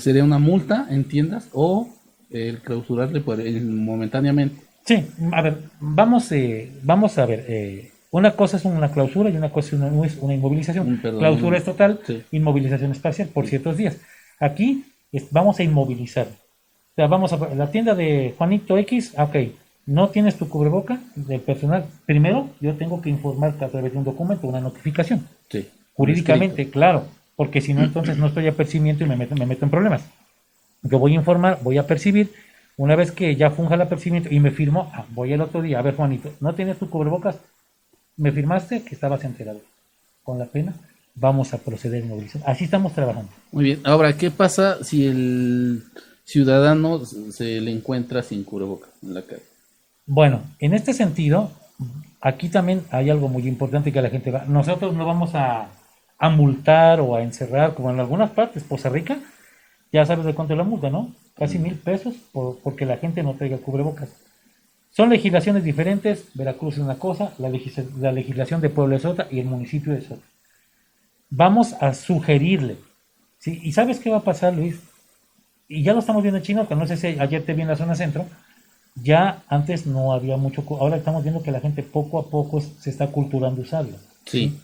sería 0.00 0.24
una 0.24 0.38
multa 0.38 0.86
en 0.90 1.04
tiendas 1.04 1.48
o 1.52 1.88
el 2.30 2.58
clausurarle 2.60 3.20
por, 3.20 3.40
el- 3.40 3.64
momentáneamente. 3.64 4.62
Sí, 4.84 5.04
a 5.32 5.40
ver, 5.42 5.58
vamos, 5.80 6.30
eh, 6.32 6.70
vamos 6.82 7.16
a 7.18 7.26
ver. 7.26 7.44
eh, 7.48 7.90
una 8.10 8.32
cosa 8.32 8.58
es 8.58 8.64
una 8.64 8.90
clausura 8.92 9.28
y 9.30 9.36
una 9.36 9.50
cosa 9.50 9.68
es 9.68 9.72
una, 10.20 10.34
inmovilización. 10.34 10.92
Mm, 10.92 10.96
perdón. 11.02 11.18
clausura 11.20 11.58
es 11.58 11.64
total, 11.64 12.00
Sí. 12.06 12.22
inmovilización 12.32 12.92
es 12.92 12.98
parcial 12.98 13.28
por 13.28 13.46
ciertos 13.46 13.76
días. 13.76 13.96
Aquí 14.38 14.84
es- 15.12 15.26
vamos 15.30 15.58
a 15.58 15.62
inmovilizar. 15.64 16.26
O 16.26 16.94
sea, 16.94 17.06
vamos 17.08 17.32
a 17.32 17.54
la 17.54 17.70
tienda 17.72 17.94
de 17.96 18.34
Juanito 18.38 18.78
X, 18.78 19.14
ah, 19.16 19.24
ok, 19.24 19.36
no 19.86 20.08
tienes 20.10 20.36
tu 20.36 20.48
cubreboca 20.48 21.00
del 21.16 21.40
personal. 21.40 21.86
Primero, 22.06 22.50
yo 22.60 22.74
tengo 22.74 23.02
que 23.02 23.10
informarte 23.10 23.64
a 23.64 23.68
través 23.68 23.92
de 23.92 23.98
un 23.98 24.04
documento, 24.04 24.46
una 24.46 24.60
notificación. 24.60 25.26
Sí. 25.50 25.66
Jurídicamente, 25.94 26.70
claro, 26.70 27.06
porque 27.36 27.60
si 27.60 27.74
no, 27.74 27.82
entonces 27.82 28.16
no 28.16 28.26
estoy 28.28 28.46
apercibiendo 28.46 29.04
y 29.04 29.08
me 29.08 29.16
meto, 29.16 29.34
me 29.34 29.46
meto 29.46 29.64
en 29.64 29.70
problemas. 29.70 30.02
Yo 30.82 30.98
voy 30.98 31.12
a 31.12 31.16
informar, 31.16 31.58
voy 31.62 31.78
a 31.78 31.86
percibir. 31.86 32.32
Una 32.76 32.96
vez 32.96 33.12
que 33.12 33.36
ya 33.36 33.50
funja 33.50 33.74
el 33.74 33.82
apercibimiento 33.82 34.28
y 34.32 34.40
me 34.40 34.50
firmó, 34.50 34.90
ah, 34.94 35.06
voy 35.10 35.32
el 35.32 35.40
otro 35.40 35.62
día, 35.62 35.78
a 35.78 35.82
ver, 35.82 35.94
Juanito, 35.94 36.32
¿no 36.40 36.54
tienes 36.54 36.78
tu 36.78 36.90
cubrebocas? 36.90 37.36
Me 38.16 38.32
firmaste 38.32 38.82
que 38.82 38.94
estabas 38.94 39.24
enterado. 39.24 39.60
Con 40.22 40.38
la 40.38 40.46
pena, 40.46 40.74
vamos 41.14 41.52
a 41.54 41.58
proceder 41.58 42.02
en 42.02 42.08
movilización. 42.08 42.42
Así 42.46 42.64
estamos 42.64 42.92
trabajando. 42.92 43.30
Muy 43.52 43.64
bien. 43.64 43.80
Ahora, 43.84 44.16
¿qué 44.16 44.30
pasa 44.30 44.82
si 44.82 45.06
el 45.06 45.84
ciudadano 46.24 47.04
se 47.04 47.60
le 47.60 47.70
encuentra 47.70 48.22
sin 48.22 48.44
cubrebocas 48.44 48.90
en 49.02 49.14
la 49.14 49.22
calle? 49.22 49.42
Bueno, 50.06 50.42
en 50.58 50.74
este 50.74 50.92
sentido, 50.92 51.50
aquí 52.20 52.48
también 52.48 52.82
hay 52.90 53.10
algo 53.10 53.28
muy 53.28 53.46
importante 53.46 53.92
que 53.92 54.02
la 54.02 54.10
gente 54.10 54.30
va. 54.30 54.44
Nosotros 54.46 54.94
no 54.94 55.06
vamos 55.06 55.34
a, 55.34 55.68
a 56.18 56.30
multar 56.30 57.00
o 57.00 57.16
a 57.16 57.22
encerrar, 57.22 57.74
como 57.74 57.90
en 57.90 58.00
algunas 58.00 58.30
partes, 58.30 58.64
Poza 58.64 58.88
Rica, 58.88 59.18
ya 59.92 60.06
sabes 60.06 60.24
de 60.26 60.34
cuánto 60.34 60.54
es 60.54 60.58
la 60.58 60.64
multa, 60.64 60.90
¿no? 60.90 61.12
Casi 61.36 61.58
mil 61.58 61.76
pesos 61.76 62.14
por, 62.32 62.58
porque 62.60 62.86
la 62.86 62.98
gente 62.98 63.22
no 63.22 63.34
traiga 63.34 63.58
cubrebocas. 63.58 64.10
Son 64.90 65.10
legislaciones 65.10 65.64
diferentes, 65.64 66.26
Veracruz 66.34 66.74
es 66.74 66.80
una 66.84 66.98
cosa, 66.98 67.32
la, 67.38 67.48
legis- 67.50 67.92
la 67.98 68.12
legislación 68.12 68.60
de 68.60 68.70
Puebla 68.70 68.96
es 68.96 69.04
otra 69.04 69.28
y 69.30 69.40
el 69.40 69.46
municipio 69.46 69.92
es 69.94 70.06
otra. 70.06 70.26
Vamos 71.30 71.74
a 71.80 71.94
sugerirle, 71.94 72.76
¿sí? 73.38 73.60
¿Y 73.62 73.72
sabes 73.72 73.98
qué 73.98 74.10
va 74.10 74.18
a 74.18 74.24
pasar, 74.24 74.54
Luis? 74.54 74.80
Y 75.68 75.82
ya 75.82 75.94
lo 75.94 76.00
estamos 76.00 76.22
viendo 76.22 76.38
en 76.38 76.44
China, 76.44 76.66
que 76.68 76.76
no 76.76 76.86
sé 76.86 76.96
si 76.96 77.08
ayer 77.08 77.44
te 77.44 77.54
vi 77.54 77.62
en 77.62 77.68
la 77.68 77.76
zona 77.76 77.94
centro, 77.94 78.26
ya 78.96 79.42
antes 79.48 79.86
no 79.86 80.12
había 80.12 80.36
mucho, 80.36 80.64
ahora 80.80 80.96
estamos 80.96 81.22
viendo 81.24 81.42
que 81.42 81.52
la 81.52 81.60
gente 81.60 81.82
poco 81.82 82.18
a 82.18 82.30
poco 82.30 82.60
se 82.60 82.90
está 82.90 83.08
culturando 83.08 83.62
usarlo. 83.62 83.98
Sí, 84.26 84.58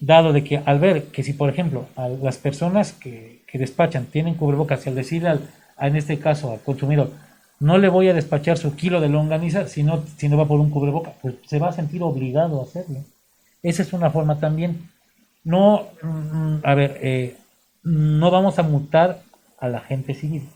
Dado 0.00 0.32
de 0.32 0.44
que 0.44 0.58
al 0.64 0.78
ver 0.78 1.04
que 1.04 1.22
si, 1.22 1.32
por 1.32 1.48
ejemplo, 1.48 1.86
a 1.96 2.08
las 2.08 2.38
personas 2.38 2.92
que, 2.92 3.42
que 3.46 3.58
despachan 3.58 4.06
tienen 4.06 4.34
cubrebocas 4.34 4.84
y 4.84 4.90
al 4.90 4.94
decirle 4.94 5.28
al, 5.30 5.40
en 5.80 5.96
este 5.96 6.18
caso 6.18 6.52
al 6.52 6.60
consumidor, 6.60 7.10
no 7.60 7.78
le 7.78 7.88
voy 7.88 8.08
a 8.08 8.14
despachar 8.14 8.58
su 8.58 8.76
kilo 8.76 9.00
de 9.00 9.08
longaniza 9.08 9.66
si 9.68 9.82
no, 9.82 10.02
si 10.18 10.28
no 10.28 10.36
va 10.36 10.46
por 10.46 10.60
un 10.60 10.70
cubreboca, 10.70 11.14
pues 11.22 11.36
se 11.46 11.58
va 11.58 11.68
a 11.68 11.72
sentir 11.72 12.02
obligado 12.02 12.60
a 12.60 12.64
hacerlo. 12.64 13.00
Esa 13.62 13.82
es 13.82 13.92
una 13.92 14.10
forma 14.10 14.38
también. 14.38 14.90
No, 15.44 15.88
mm, 16.02 16.56
a 16.62 16.74
ver, 16.74 16.98
eh, 17.00 17.36
no 17.82 18.30
vamos 18.30 18.58
a 18.58 18.62
multar 18.62 19.22
a 19.58 19.68
la 19.68 19.80
gente 19.80 20.14
civil. 20.14 20.48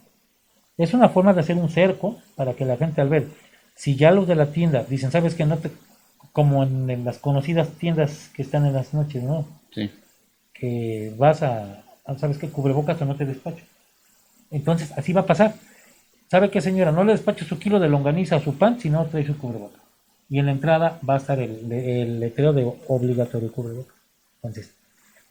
Es 0.76 0.94
una 0.94 1.08
forma 1.08 1.32
de 1.32 1.40
hacer 1.40 1.56
un 1.56 1.70
cerco 1.70 2.18
para 2.36 2.54
que 2.54 2.64
la 2.64 2.76
gente 2.76 3.00
al 3.00 3.08
ver, 3.08 3.28
si 3.74 3.96
ya 3.96 4.10
los 4.10 4.26
de 4.26 4.34
la 4.34 4.46
tienda 4.52 4.84
dicen, 4.84 5.10
sabes 5.10 5.34
que 5.34 5.46
no 5.46 5.56
te, 5.58 5.70
como 6.32 6.62
en, 6.62 6.88
en 6.90 7.04
las 7.04 7.18
conocidas 7.18 7.70
tiendas 7.78 8.30
que 8.34 8.42
están 8.42 8.66
en 8.66 8.72
las 8.72 8.94
noches, 8.94 9.22
¿no? 9.22 9.46
Sí. 9.74 9.90
Que 10.52 11.12
vas 11.16 11.42
a, 11.42 11.84
a, 12.06 12.18
sabes 12.18 12.38
que 12.38 12.48
cubrebocas 12.48 13.00
o 13.00 13.04
no 13.04 13.16
te 13.16 13.24
despacho. 13.24 13.64
Entonces, 14.50 14.92
así 14.96 15.12
va 15.12 15.22
a 15.22 15.26
pasar. 15.26 15.54
¿Sabe 16.30 16.50
qué, 16.50 16.60
señora? 16.60 16.92
No 16.92 17.04
le 17.04 17.12
despacho 17.12 17.44
su 17.44 17.58
kilo 17.58 17.80
de 17.80 17.88
longaniza 17.88 18.36
o 18.36 18.40
su 18.40 18.56
pan 18.56 18.78
si 18.80 18.90
no 18.90 19.06
trae 19.06 19.26
su 19.26 19.38
cubreboca. 19.38 19.78
Y 20.28 20.38
en 20.38 20.46
la 20.46 20.52
entrada 20.52 20.98
va 21.08 21.14
a 21.14 21.18
estar 21.18 21.38
el, 21.40 21.72
el 21.72 22.20
letrero 22.20 22.52
de 22.52 22.70
obligatorio 22.86 23.50
cubreboca. 23.50 23.94
Entonces, 24.36 24.74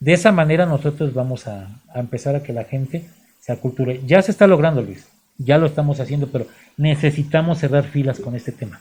de 0.00 0.12
esa 0.12 0.32
manera 0.32 0.66
nosotros 0.66 1.14
vamos 1.14 1.46
a, 1.46 1.80
a 1.94 2.00
empezar 2.00 2.34
a 2.36 2.42
que 2.42 2.52
la 2.52 2.64
gente 2.64 3.08
se 3.40 3.52
aculture. 3.52 4.00
Ya 4.06 4.20
se 4.22 4.32
está 4.32 4.46
logrando, 4.46 4.82
Luis. 4.82 5.06
Ya 5.38 5.58
lo 5.58 5.66
estamos 5.66 6.00
haciendo, 6.00 6.26
pero 6.28 6.46
necesitamos 6.76 7.58
cerrar 7.58 7.84
filas 7.84 8.18
con 8.18 8.34
este 8.34 8.50
tema. 8.50 8.80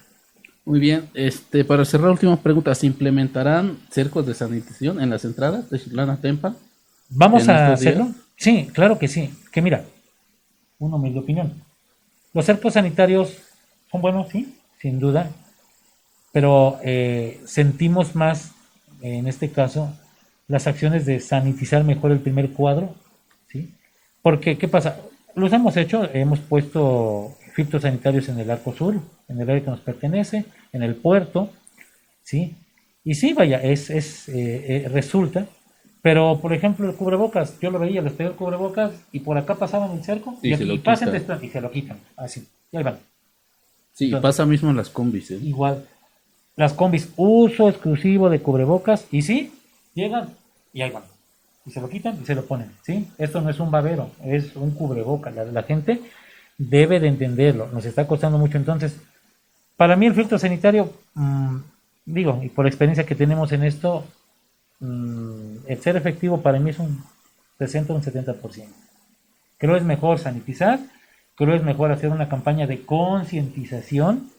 Muy 0.68 0.82
bien. 0.82 1.08
Este, 1.14 1.64
para 1.64 1.86
cerrar, 1.86 2.12
última 2.12 2.36
pregunta. 2.36 2.76
¿Se 2.76 2.86
implementarán 2.86 3.78
cercos 3.90 4.28
de 4.28 4.34
sanitización 4.34 5.02
en 5.02 5.10
las 5.10 5.24
entradas 5.24 5.70
de 5.70 5.80
Chitlana 5.80 6.20
Tempa? 6.20 6.56
¿Vamos 7.08 7.44
¿En 7.46 7.52
a 7.52 7.68
días? 7.68 7.80
hacerlo? 7.80 8.10
Sí, 8.36 8.70
claro 8.74 9.00
que 9.00 9.08
sí. 9.08 9.34
Que 9.54 9.62
mira, 9.62 9.86
una 10.78 10.98
humilde 10.98 11.20
opinión. 11.20 11.54
Los 12.34 12.44
cercos 12.44 12.74
sanitarios 12.74 13.38
son 13.90 14.02
buenos, 14.02 14.28
sí, 14.28 14.58
sin 14.82 15.00
duda, 15.00 15.32
pero 16.34 16.80
eh, 16.84 17.40
sentimos 17.46 18.14
más, 18.14 18.52
en 19.02 19.26
este 19.30 19.50
caso, 19.50 19.94
las 20.50 20.68
acciones 20.68 21.06
de 21.06 21.22
sanitizar 21.22 21.86
mejor 21.86 22.12
el 22.12 22.20
primer 22.20 22.52
cuadro, 22.52 22.94
¿sí? 23.50 23.74
Porque, 24.22 24.58
¿qué 24.58 24.68
pasa? 24.68 24.98
Los 25.34 25.54
hemos 25.54 25.78
hecho, 25.78 26.10
hemos 26.14 26.40
puesto 26.40 27.38
filtros 27.56 27.84
sanitarios 27.84 28.28
en 28.28 28.38
el 28.40 28.52
arco 28.52 28.74
sur, 28.74 29.00
en 29.30 29.42
el 29.42 29.50
área 29.50 29.64
que 29.64 29.72
nos 29.72 29.80
pertenece, 29.80 30.46
en 30.74 30.84
el 30.84 30.96
puerto, 30.96 31.50
¿sí? 32.24 32.56
Y 33.04 33.16
sí, 33.16 33.34
vaya, 33.34 33.62
es, 33.64 33.90
es 33.90 34.28
eh, 34.30 34.86
eh, 34.86 34.90
resulta, 34.90 35.46
pero 36.02 36.40
por 36.42 36.54
ejemplo 36.54 36.90
el 36.90 36.96
cubrebocas, 36.96 37.60
yo 37.60 37.72
lo 37.72 37.80
veía, 37.80 38.02
les 38.02 38.14
pedía 38.14 38.30
el 38.32 38.36
cubrebocas 38.36 38.92
y 39.12 39.20
por 39.22 39.38
acá 39.38 39.56
pasaban 39.56 39.92
el 39.98 40.04
cerco 40.04 40.38
Y 40.42 40.54
y, 40.54 40.58
se 40.58 40.66
lo 40.66 40.82
pasen 40.84 41.12
quitan. 41.14 41.40
y 41.44 41.50
se 41.50 41.62
lo 41.62 41.72
quitan, 41.72 41.98
así, 42.18 42.46
y 42.72 42.78
ahí 42.78 42.84
van. 42.84 43.00
Sí, 43.94 44.06
Entonces- 44.06 44.22
pasa 44.24 44.46
mismo 44.46 44.70
en 44.70 44.78
las 44.78 44.90
combis. 44.90 45.32
¿eh? 45.32 45.40
Igual, 45.42 45.86
las 46.56 46.74
combis, 46.74 47.10
uso 47.16 47.70
exclusivo 47.70 48.30
de 48.30 48.40
cubrebocas 48.42 49.06
y 49.12 49.22
sí, 49.22 49.52
llegan 49.94 50.30
y 50.74 50.82
ahí 50.82 50.92
van. 50.92 51.04
Y 51.66 51.72
se 51.72 51.82
lo 51.82 51.90
quitan 51.90 52.18
y 52.22 52.26
se 52.26 52.36
lo 52.36 52.46
ponen, 52.46 52.72
¿sí? 52.84 53.08
Esto 53.18 53.42
no 53.42 53.50
es 53.50 53.60
un 53.60 53.70
babero, 53.72 54.12
es 54.24 54.56
un 54.56 54.72
cubrebocas. 54.72 55.36
La, 55.36 55.44
la 55.46 55.64
gente 55.64 56.00
debe 56.58 57.00
de 57.02 57.08
entenderlo, 57.10 57.68
nos 57.74 57.84
está 57.86 58.08
costando 58.08 58.38
mucho. 58.38 58.58
Entonces, 58.58 58.98
para 59.78 59.96
mí 59.96 60.08
el 60.08 60.16
filtro 60.16 60.38
sanitario, 60.38 60.92
mm, 61.14 61.58
digo, 62.06 62.42
y 62.44 62.50
por 62.50 62.68
experiencia 62.68 63.06
que 63.06 63.16
tenemos 63.16 63.52
en 63.52 63.64
esto, 63.64 64.06
mm, 64.80 65.68
el 65.68 65.82
ser 65.82 65.96
efectivo 65.96 66.42
para 66.42 66.60
mí 66.60 66.72
es 66.72 66.80
un 66.80 67.04
60 67.60 67.94
o 67.94 67.96
un 67.96 68.04
70%. 68.04 68.76
Creo 69.58 69.76
es 69.76 69.84
mejor 69.84 70.20
sanitizar, 70.20 70.80
creo 71.36 71.56
es 71.56 71.64
mejor 71.64 71.92
hacer 71.92 72.10
una 72.10 72.28
campaña 72.28 72.68
de 72.68 72.86
concientización, 72.86 74.30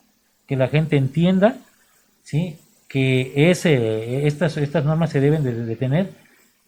que 0.47 0.57
la 0.57 0.69
gente 0.69 0.97
entienda, 0.97 1.57
¿sí? 2.23 2.59
que 2.89 3.51
ese, 3.51 4.27
estas, 4.27 4.57
estas 4.57 4.85
normas 4.85 5.11
se 5.11 5.21
deben 5.21 5.45
de, 5.45 5.53
de 5.53 5.77
tener 5.77 6.11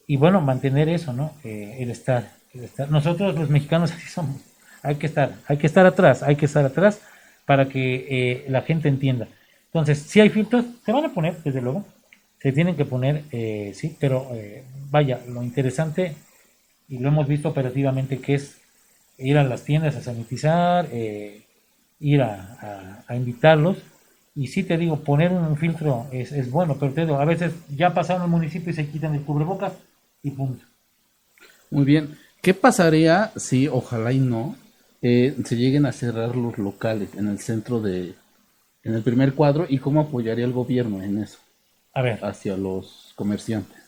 y 0.06 0.16
bueno, 0.16 0.40
mantener 0.40 0.88
eso, 0.88 1.12
¿no? 1.12 1.34
Eh, 1.44 1.76
el, 1.78 1.90
estar, 1.90 2.32
el 2.52 2.64
estar. 2.64 2.90
Nosotros 2.90 3.34
los 3.36 3.48
mexicanos 3.48 3.92
así 3.96 4.08
somos. 4.08 4.40
Hay 4.82 4.96
que 4.96 5.06
estar, 5.06 5.36
hay 5.46 5.56
que 5.56 5.66
estar 5.66 5.86
atrás, 5.86 6.22
hay 6.22 6.36
que 6.36 6.46
estar 6.46 6.64
atrás 6.64 7.00
para 7.46 7.68
que 7.68 8.06
eh, 8.08 8.44
la 8.48 8.62
gente 8.62 8.88
entienda. 8.88 9.28
Entonces, 9.66 9.98
si 9.98 10.20
hay 10.20 10.30
filtros, 10.30 10.64
se 10.84 10.92
van 10.92 11.04
a 11.04 11.14
poner, 11.14 11.42
desde 11.44 11.60
luego, 11.60 11.84
se 12.40 12.52
tienen 12.52 12.74
que 12.74 12.84
poner, 12.84 13.24
eh, 13.32 13.72
sí, 13.74 13.96
pero 14.00 14.28
eh, 14.32 14.64
vaya, 14.90 15.20
lo 15.28 15.42
interesante, 15.42 16.16
y 16.88 16.98
lo 16.98 17.08
hemos 17.08 17.28
visto 17.28 17.50
operativamente, 17.50 18.18
que 18.18 18.34
es 18.34 18.56
ir 19.18 19.38
a 19.38 19.44
las 19.44 19.64
tiendas 19.64 19.94
a 19.96 20.02
sanitizar, 20.02 20.88
eh, 20.90 21.42
ir 22.00 22.22
a, 22.22 23.04
invitarlos, 23.10 23.76
y 24.34 24.46
sí 24.46 24.62
te 24.62 24.78
digo, 24.78 25.00
poner 25.00 25.32
un 25.32 25.56
filtro 25.56 26.06
es, 26.12 26.50
bueno, 26.50 26.78
pero 26.78 27.20
a 27.20 27.24
veces 27.24 27.52
ya 27.76 27.92
pasaron 27.92 28.22
al 28.22 28.28
municipio 28.28 28.70
y 28.70 28.74
se 28.74 28.88
quitan 28.88 29.14
el 29.14 29.22
cubrebocas 29.22 29.74
y 30.22 30.30
punto. 30.30 30.64
Muy 31.70 31.84
bien. 31.84 32.16
¿Qué 32.40 32.54
pasaría 32.54 33.32
si, 33.36 33.68
ojalá 33.68 34.12
y 34.12 34.18
no, 34.18 34.56
eh, 35.02 35.36
se 35.44 35.56
lleguen 35.56 35.86
a 35.86 35.92
cerrar 35.92 36.36
los 36.36 36.58
locales 36.58 37.14
en 37.16 37.28
el 37.28 37.38
centro 37.40 37.80
de, 37.80 38.14
en 38.84 38.94
el 38.94 39.02
primer 39.02 39.34
cuadro 39.34 39.66
y 39.68 39.78
cómo 39.78 40.00
apoyaría 40.00 40.44
el 40.46 40.52
gobierno 40.52 41.02
en 41.02 41.18
eso 41.20 41.38
A 41.94 42.02
ver, 42.02 42.18
hacia 42.20 42.56
los 42.56 43.12
comerciantes? 43.16 43.78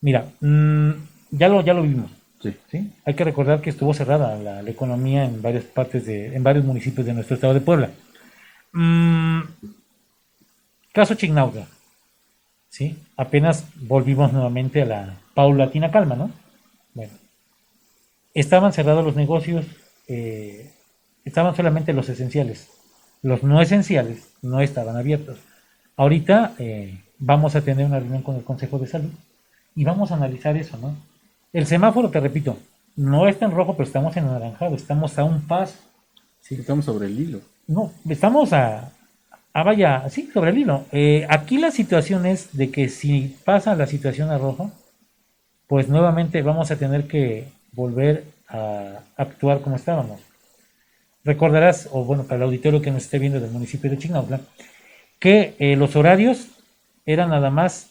mira, 0.00 0.26
mm, 0.40 0.90
ya 1.30 1.48
lo, 1.48 1.62
ya 1.62 1.74
lo 1.74 1.82
vimos. 1.82 2.10
Sí. 2.42 2.54
¿sí? 2.70 2.90
Hay 3.04 3.14
que 3.14 3.24
recordar 3.24 3.60
que 3.60 3.70
estuvo 3.70 3.94
cerrada 3.94 4.36
la, 4.38 4.62
la 4.62 4.70
economía 4.70 5.24
en 5.24 5.40
varias 5.42 5.64
partes 5.64 6.06
de, 6.06 6.34
en 6.34 6.42
varios 6.42 6.64
municipios 6.64 7.06
de 7.06 7.14
nuestro 7.14 7.34
estado 7.36 7.54
de 7.54 7.60
Puebla. 7.60 7.90
Mm, 8.74 9.42
caso 10.92 11.14
Chignautla, 11.16 11.66
¿sí? 12.68 12.98
Apenas 13.16 13.66
volvimos 13.76 14.32
nuevamente 14.32 14.82
a 14.82 14.86
la 14.86 15.20
paulatina 15.34 15.90
calma, 15.92 16.16
¿no? 16.16 16.30
Bueno, 16.94 17.12
estaban 18.34 18.72
cerrados 18.72 19.04
los 19.04 19.16
negocios, 19.16 19.64
eh, 20.14 20.70
estaban 21.24 21.56
solamente 21.56 21.94
los 21.94 22.08
esenciales. 22.08 22.68
Los 23.22 23.42
no 23.42 23.62
esenciales 23.62 24.28
no 24.42 24.60
estaban 24.60 24.96
abiertos. 24.96 25.38
Ahorita 25.96 26.54
eh, 26.58 27.00
vamos 27.18 27.56
a 27.56 27.62
tener 27.62 27.86
una 27.86 27.98
reunión 27.98 28.22
con 28.22 28.36
el 28.36 28.44
Consejo 28.44 28.78
de 28.78 28.86
Salud 28.86 29.10
y 29.74 29.84
vamos 29.84 30.10
a 30.10 30.16
analizar 30.16 30.54
eso, 30.56 30.76
¿no? 30.76 30.94
El 31.52 31.66
semáforo, 31.66 32.10
te 32.10 32.20
repito, 32.20 32.58
no 32.96 33.26
está 33.26 33.46
en 33.46 33.52
rojo, 33.52 33.74
pero 33.74 33.86
estamos 33.86 34.14
en 34.16 34.24
anaranjado, 34.24 34.74
estamos 34.74 35.18
a 35.18 35.24
un 35.24 35.46
paso. 35.46 35.78
Sí, 36.40 36.56
estamos 36.56 36.84
sobre 36.84 37.06
el 37.06 37.18
hilo. 37.18 37.40
No, 37.66 37.92
estamos 38.08 38.52
a, 38.52 38.90
a 39.54 39.62
vaya, 39.62 40.08
sí, 40.10 40.28
sobre 40.32 40.50
el 40.50 40.58
hilo. 40.58 40.84
Eh, 40.92 41.26
aquí 41.30 41.56
la 41.56 41.70
situación 41.70 42.26
es 42.26 42.54
de 42.54 42.70
que 42.70 42.88
si 42.88 43.36
pasa 43.44 43.74
la 43.76 43.86
situación 43.86 44.30
a 44.30 44.36
rojo, 44.36 44.72
pues 45.68 45.88
nuevamente 45.88 46.42
vamos 46.42 46.70
a 46.70 46.76
tener 46.76 47.06
que 47.06 47.48
volver 47.72 48.24
a 48.48 49.00
actuar 49.16 49.60
como 49.60 49.76
estábamos. 49.76 50.20
Recordarás, 51.24 51.88
o 51.92 52.04
bueno, 52.04 52.24
para 52.24 52.36
el 52.36 52.42
auditorio 52.42 52.82
que 52.82 52.90
nos 52.90 53.04
esté 53.04 53.18
viendo 53.18 53.40
del 53.40 53.50
municipio 53.50 53.88
de 53.90 53.98
Chignautla, 53.98 54.40
que 55.20 55.54
eh, 55.58 55.76
los 55.76 55.94
horarios 55.94 56.48
eran 57.06 57.30
nada 57.30 57.50
más 57.50 57.90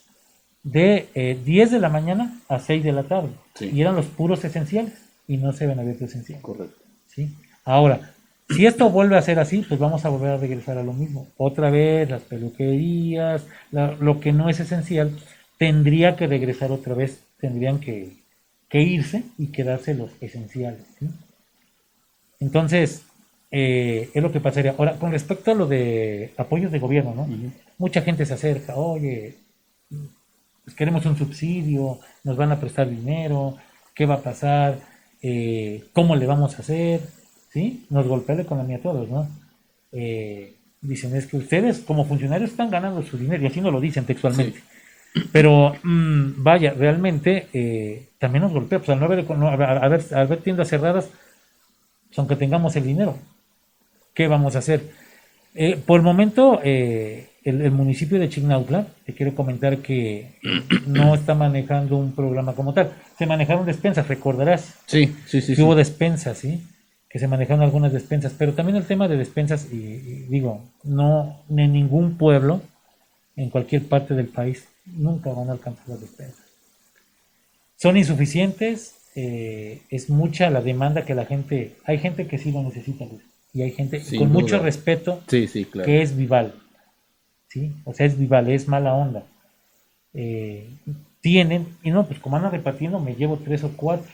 de 0.64 1.08
eh, 1.16 1.40
10 1.44 1.72
de 1.72 1.80
la 1.80 1.90
mañana 1.90 2.40
a 2.50 2.60
6 2.60 2.84
de 2.84 2.92
la 2.92 3.04
tarde. 3.04 3.30
Sí. 3.56 3.72
Y 3.74 3.82
eran 3.82 3.96
los 3.96 4.06
puros 4.06 4.44
esenciales 4.44 4.94
y 5.28 5.38
no 5.38 5.54
se 5.54 5.66
ven 5.66 5.80
abiertos 5.80 6.10
esenciales. 6.10 6.44
Correcto. 6.44 6.76
¿sí? 7.08 7.34
Ahora, 7.64 8.12
si 8.50 8.66
esto 8.66 8.90
vuelve 8.90 9.18
a 9.18 9.22
ser 9.22 9.40
así, 9.40 9.66
pues 9.68 9.80
vamos 9.80 10.04
a 10.04 10.10
volver 10.10 10.32
a 10.32 10.38
regresar 10.38 10.78
a 10.78 10.84
lo 10.84 10.92
mismo. 10.94 11.28
Otra 11.38 11.70
vez, 11.70 12.10
las 12.10 12.22
peluquerías, 12.24 13.46
la- 13.72 13.94
lo 13.94 14.20
que 14.20 14.34
no 14.34 14.50
es 14.50 14.60
esencial, 14.60 15.18
tendría 15.58 16.18
que 16.18 16.28
regresar 16.28 16.72
otra 16.72 16.94
vez, 16.96 17.22
tendrían 17.40 17.80
que, 17.80 18.18
que 18.72 18.82
irse 18.82 19.24
y 19.38 19.48
quedarse 19.48 19.94
los 19.94 20.10
esenciales. 20.22 20.86
¿sí? 20.98 21.06
Entonces, 22.40 23.04
eh, 23.52 24.10
es 24.14 24.24
lo 24.24 24.32
que 24.32 24.40
pasaría. 24.40 24.74
Ahora, 24.78 24.98
con 24.98 25.12
respecto 25.12 25.52
a 25.52 25.56
lo 25.56 25.68
de 25.68 26.34
apoyos 26.38 26.72
de 26.72 26.80
gobierno, 26.80 27.14
¿no? 27.14 27.28
Mucha 27.78 28.02
gente 28.02 28.26
se 28.26 28.34
acerca, 28.34 28.76
oye, 28.78 29.36
pues 30.64 30.76
queremos 30.76 31.06
un 31.06 31.18
subsidio, 31.18 32.00
nos 32.24 32.38
van 32.38 32.54
a 32.54 32.60
prestar 32.60 32.90
dinero, 32.90 33.58
¿qué 33.94 34.06
va 34.06 34.16
a 34.16 34.22
pasar? 34.22 34.80
Eh, 35.22 35.84
¿Cómo 35.92 36.16
le 36.16 36.26
vamos 36.26 36.56
a 36.56 36.62
hacer? 36.62 37.02
¿Sí? 37.52 37.86
Nos 37.90 38.08
golpea 38.08 38.38
la 38.38 38.44
economía 38.44 38.78
a 38.78 38.82
todos, 38.82 39.10
¿no? 39.10 39.28
Eh, 39.92 40.56
dicen, 40.80 41.14
es 41.16 41.28
que 41.28 41.36
ustedes 41.36 41.80
como 41.80 42.06
funcionarios 42.06 42.52
están 42.52 42.72
ganando 42.72 43.04
su 43.04 43.18
dinero, 43.18 43.44
y 43.44 43.48
así 43.48 43.60
no 43.60 43.70
lo 43.70 43.82
dicen 43.82 44.06
textualmente. 44.06 44.62
Pero 45.32 45.76
mm, 45.84 46.44
vaya, 46.44 46.74
realmente 46.74 47.48
eh, 47.54 48.08
también 48.18 48.44
nos 48.44 48.54
golpea, 48.54 48.80
pues 48.80 48.90
al 48.90 49.00
no 49.00 49.06
haber, 49.06 49.30
no 49.30 49.50
al 49.50 50.02
haber 50.14 50.38
tiendas 50.42 50.70
cerradas, 50.70 51.10
pues, 52.08 52.20
aunque 52.20 52.36
tengamos 52.36 52.76
el 52.76 52.84
dinero, 52.86 53.18
¿qué 54.14 54.28
vamos 54.28 54.56
a 54.56 54.60
hacer? 54.60 54.84
Eh, 55.54 55.78
por 55.86 56.00
el 56.00 56.04
momento, 56.04 56.62
eh, 56.64 57.28
el, 57.44 57.62
el 57.62 57.72
municipio 57.72 58.20
de 58.20 58.30
Chignautla, 58.30 58.88
te 59.06 59.14
quiero 59.14 59.36
comentar 59.36 59.80
que 59.80 60.36
no 60.88 61.14
está 61.16 61.36
manejando 61.36 61.98
un 61.98 62.14
programa 62.14 62.54
como 62.54 62.74
tal. 62.74 62.92
Se 63.18 63.26
manejaron 63.26 63.66
despensas, 63.66 64.08
recordarás 64.08 64.76
Sí, 64.86 65.14
sí, 65.26 65.42
sí. 65.42 65.48
que 65.48 65.56
sí. 65.58 65.62
hubo 65.62 65.76
despensas, 65.76 66.38
¿sí? 66.38 66.62
Que 67.10 67.20
se 67.20 67.28
manejaron 67.28 67.64
algunas 67.64 67.92
despensas, 67.92 68.34
pero 68.38 68.54
también 68.54 68.78
el 68.78 68.86
tema 68.86 69.10
de 69.10 69.18
despensas, 69.18 69.68
y, 69.74 69.76
y 69.76 70.26
digo, 70.30 70.62
no, 70.86 71.42
en 71.50 71.74
ningún 71.74 72.18
pueblo, 72.18 72.62
en 73.36 73.50
cualquier 73.50 73.84
parte 73.84 74.14
del 74.14 74.28
país, 74.28 74.68
nunca 74.86 75.32
van 75.32 75.50
a 75.50 75.54
alcanzar 75.54 75.88
las 75.90 76.02
despensas. 76.02 76.46
Son 77.78 77.98
insuficientes, 77.98 78.96
eh, 79.16 79.82
es 79.90 80.10
mucha 80.10 80.50
la 80.50 80.62
demanda 80.62 81.04
que 81.06 81.16
la 81.16 81.26
gente, 81.26 81.76
hay 81.86 81.98
gente 82.00 82.28
que 82.28 82.38
sí 82.38 82.52
lo 82.52 82.62
necesita, 82.64 83.06
Luis, 83.06 83.22
y 83.54 83.64
hay 83.64 83.72
gente 83.72 84.04
Sin 84.04 84.20
con 84.20 84.30
duda. 84.32 84.42
mucho 84.42 84.60
respeto 84.60 85.22
Sí, 85.28 85.48
sí, 85.48 85.66
claro. 85.66 85.86
que 85.86 86.02
es 86.02 86.16
Vival. 86.16 86.54
¿Sí? 87.50 87.74
O 87.84 87.94
sea, 87.94 88.06
es 88.06 88.18
Vival, 88.18 88.50
es 88.50 88.68
mala 88.68 88.94
onda. 88.94 89.24
Eh, 90.14 90.70
tienen, 91.22 91.68
y 91.84 91.92
no, 91.92 92.06
pues 92.08 92.20
como 92.20 92.38
andan 92.38 92.52
repartiendo, 92.52 93.00
me 93.00 93.16
llevo 93.16 93.38
tres 93.38 93.64
o 93.64 93.72
cuatro. 93.76 94.12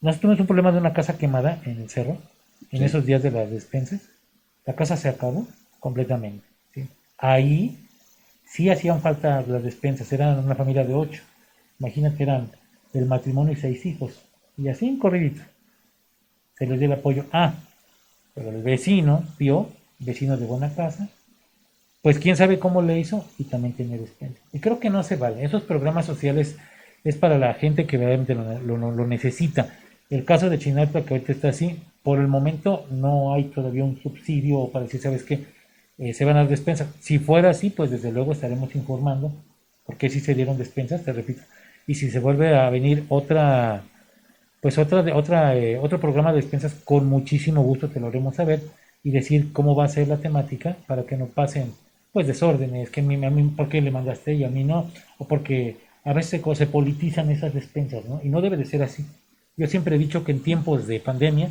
Nosotros 0.00 0.20
tuvimos 0.20 0.40
un 0.40 0.46
problema 0.46 0.70
de 0.72 0.78
una 0.78 0.92
casa 0.92 1.18
quemada 1.18 1.60
en 1.64 1.80
el 1.80 1.90
cerro, 1.90 2.18
en 2.70 2.78
Sí. 2.80 2.84
esos 2.84 3.04
días 3.06 3.22
de 3.22 3.30
las 3.32 3.50
despensas. 3.50 4.00
La 4.66 4.74
casa 4.74 4.96
se 4.96 5.08
acabó 5.08 5.48
completamente. 5.80 6.44
¿sí? 6.74 6.86
Ahí 7.18 7.76
sí 8.48 8.70
hacían 8.70 9.00
falta 9.00 9.42
las 9.42 9.62
despensas, 9.62 10.12
eran 10.12 10.38
una 10.44 10.54
familia 10.56 10.84
de 10.84 10.94
ocho. 10.94 11.22
Imagínate, 11.80 12.22
eran 12.22 12.50
del 12.92 13.06
matrimonio 13.06 13.52
y 13.52 13.56
seis 13.56 13.86
hijos. 13.86 14.22
Y 14.56 14.68
así 14.68 14.98
corridito. 14.98 15.42
Se 16.58 16.66
les 16.66 16.78
dio 16.78 16.86
el 16.86 16.92
apoyo. 16.98 17.24
Ah, 17.32 17.54
pero 18.34 18.50
el 18.50 18.62
vecino 18.62 19.24
vio, 19.38 19.68
vecino 20.00 20.36
de 20.36 20.46
buena 20.46 20.74
casa, 20.74 21.08
pues 22.02 22.18
quién 22.18 22.36
sabe 22.36 22.58
cómo 22.58 22.82
le 22.82 22.98
hizo 22.98 23.26
y 23.38 23.44
también 23.44 23.74
tiene 23.74 23.98
despensa. 23.98 24.40
Y 24.52 24.60
creo 24.60 24.80
que 24.80 24.90
no 24.90 25.02
se 25.04 25.16
vale. 25.16 25.44
Esos 25.44 25.62
programas 25.64 26.06
sociales 26.06 26.56
es 27.04 27.16
para 27.16 27.38
la 27.38 27.54
gente 27.54 27.86
que 27.86 27.98
realmente 27.98 28.34
lo, 28.34 28.78
lo- 28.78 28.92
lo 28.92 29.06
necesita. 29.06 29.78
El 30.10 30.24
caso 30.24 30.50
de 30.50 30.58
Chinalpa, 30.58 31.02
que 31.02 31.14
ahorita 31.14 31.32
está 31.32 31.48
así, 31.50 31.78
por 32.02 32.18
el 32.20 32.28
momento 32.28 32.86
no 32.90 33.34
hay 33.34 33.44
todavía 33.44 33.84
un 33.84 34.00
subsidio 34.02 34.70
para 34.70 34.86
decir, 34.86 35.00
¿sabes 35.02 35.24
qué? 35.24 35.44
Eh, 35.98 36.14
se 36.14 36.24
van 36.24 36.36
a 36.36 36.40
dar 36.40 36.48
despensas. 36.48 36.88
Si 37.00 37.18
fuera 37.18 37.50
así, 37.50 37.70
pues 37.70 37.90
desde 37.90 38.12
luego 38.12 38.32
estaremos 38.32 38.74
informando, 38.74 39.32
porque 39.84 40.08
si 40.10 40.20
se 40.20 40.34
dieron 40.34 40.58
despensas, 40.58 41.04
te 41.04 41.12
repito. 41.12 41.42
Y 41.86 41.94
si 41.94 42.10
se 42.10 42.20
vuelve 42.20 42.54
a 42.56 42.70
venir 42.70 43.04
otra, 43.08 43.82
pues 44.60 44.78
otra, 44.78 45.04
otra, 45.16 45.56
eh, 45.56 45.78
otro 45.78 46.00
programa 46.00 46.32
de 46.32 46.40
despensas, 46.40 46.74
con 46.84 47.06
muchísimo 47.06 47.62
gusto 47.62 47.88
te 47.88 48.00
lo 48.00 48.08
haremos 48.08 48.36
saber 48.36 48.62
y 49.02 49.10
decir 49.10 49.52
cómo 49.52 49.74
va 49.76 49.84
a 49.84 49.88
ser 49.88 50.08
la 50.08 50.18
temática 50.18 50.76
para 50.86 51.04
que 51.04 51.16
no 51.16 51.26
pasen 51.26 51.72
pues 52.12 52.26
desórdenes, 52.26 52.90
que 52.90 53.00
a 53.00 53.04
mí, 53.04 53.16
por 53.56 53.68
qué 53.68 53.80
le 53.80 53.90
mandaste 53.90 54.34
y 54.34 54.44
a 54.44 54.48
mí 54.48 54.64
no, 54.64 54.90
o 55.18 55.26
porque 55.28 55.76
a 56.04 56.12
veces 56.12 56.40
co- 56.40 56.54
se 56.54 56.66
politizan 56.66 57.30
esas 57.30 57.54
despensas, 57.54 58.04
¿no? 58.06 58.20
Y 58.24 58.28
no 58.30 58.40
debe 58.40 58.56
de 58.56 58.64
ser 58.64 58.82
así. 58.82 59.04
Yo 59.56 59.66
siempre 59.66 59.96
he 59.96 59.98
dicho 59.98 60.24
que 60.24 60.32
en 60.32 60.42
tiempos 60.42 60.86
de 60.86 61.00
pandemia, 61.00 61.50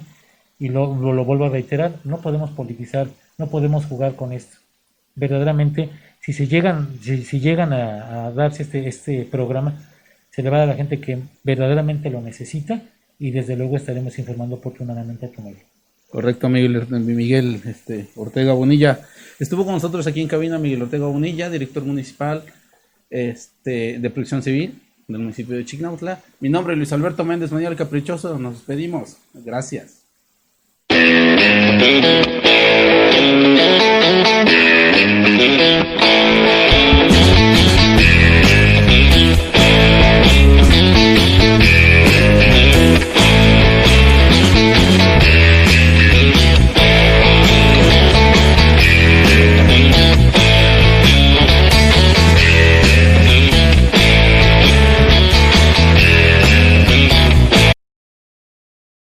y 0.59 0.69
lo, 0.69 0.95
lo, 0.95 1.25
vuelvo 1.25 1.45
a 1.45 1.49
reiterar, 1.49 1.95
no 2.03 2.21
podemos 2.21 2.51
politizar, 2.51 3.07
no 3.37 3.47
podemos 3.47 3.85
jugar 3.85 4.15
con 4.15 4.33
esto. 4.33 4.57
Verdaderamente, 5.15 5.89
si 6.21 6.33
se 6.33 6.47
llegan, 6.47 6.97
si, 7.01 7.23
si 7.23 7.39
llegan 7.39 7.73
a, 7.73 8.31
darse 8.31 8.63
este, 8.63 8.87
este 8.87 9.27
programa, 9.29 9.73
se 10.31 10.43
le 10.43 10.49
va 10.49 10.57
a 10.57 10.59
dar 10.59 10.69
la 10.69 10.75
gente 10.75 10.99
que 10.99 11.19
verdaderamente 11.43 12.09
lo 12.09 12.21
necesita 12.21 12.81
y 13.19 13.31
desde 13.31 13.55
luego 13.55 13.77
estaremos 13.77 14.17
informando 14.19 14.55
oportunamente 14.55 15.25
a 15.25 15.31
tu 15.31 15.41
medio. 15.41 15.63
Correcto, 16.09 16.47
Miguel, 16.49 16.87
Miguel 16.89 17.61
este, 17.65 18.07
Ortega 18.15 18.53
Bonilla. 18.53 18.99
Estuvo 19.39 19.65
con 19.65 19.73
nosotros 19.73 20.07
aquí 20.07 20.21
en 20.21 20.27
cabina 20.27 20.57
Miguel 20.57 20.83
Ortega 20.83 21.05
Bonilla, 21.05 21.49
director 21.49 21.83
municipal 21.83 22.43
este, 23.09 23.99
de 23.99 24.09
Protección 24.09 24.41
Civil 24.41 24.79
del 25.07 25.21
municipio 25.21 25.55
de 25.55 25.65
Chignautla. 25.65 26.21
Mi 26.39 26.49
nombre 26.49 26.73
es 26.73 26.77
Luis 26.77 26.91
Alberto 26.91 27.23
Méndez 27.23 27.51
Manuel 27.51 27.75
Caprichoso. 27.75 28.37
Nos 28.37 28.55
despedimos. 28.55 29.17
Gracias. 29.33 29.96
Thank 31.79 32.05
you. 35.61 35.96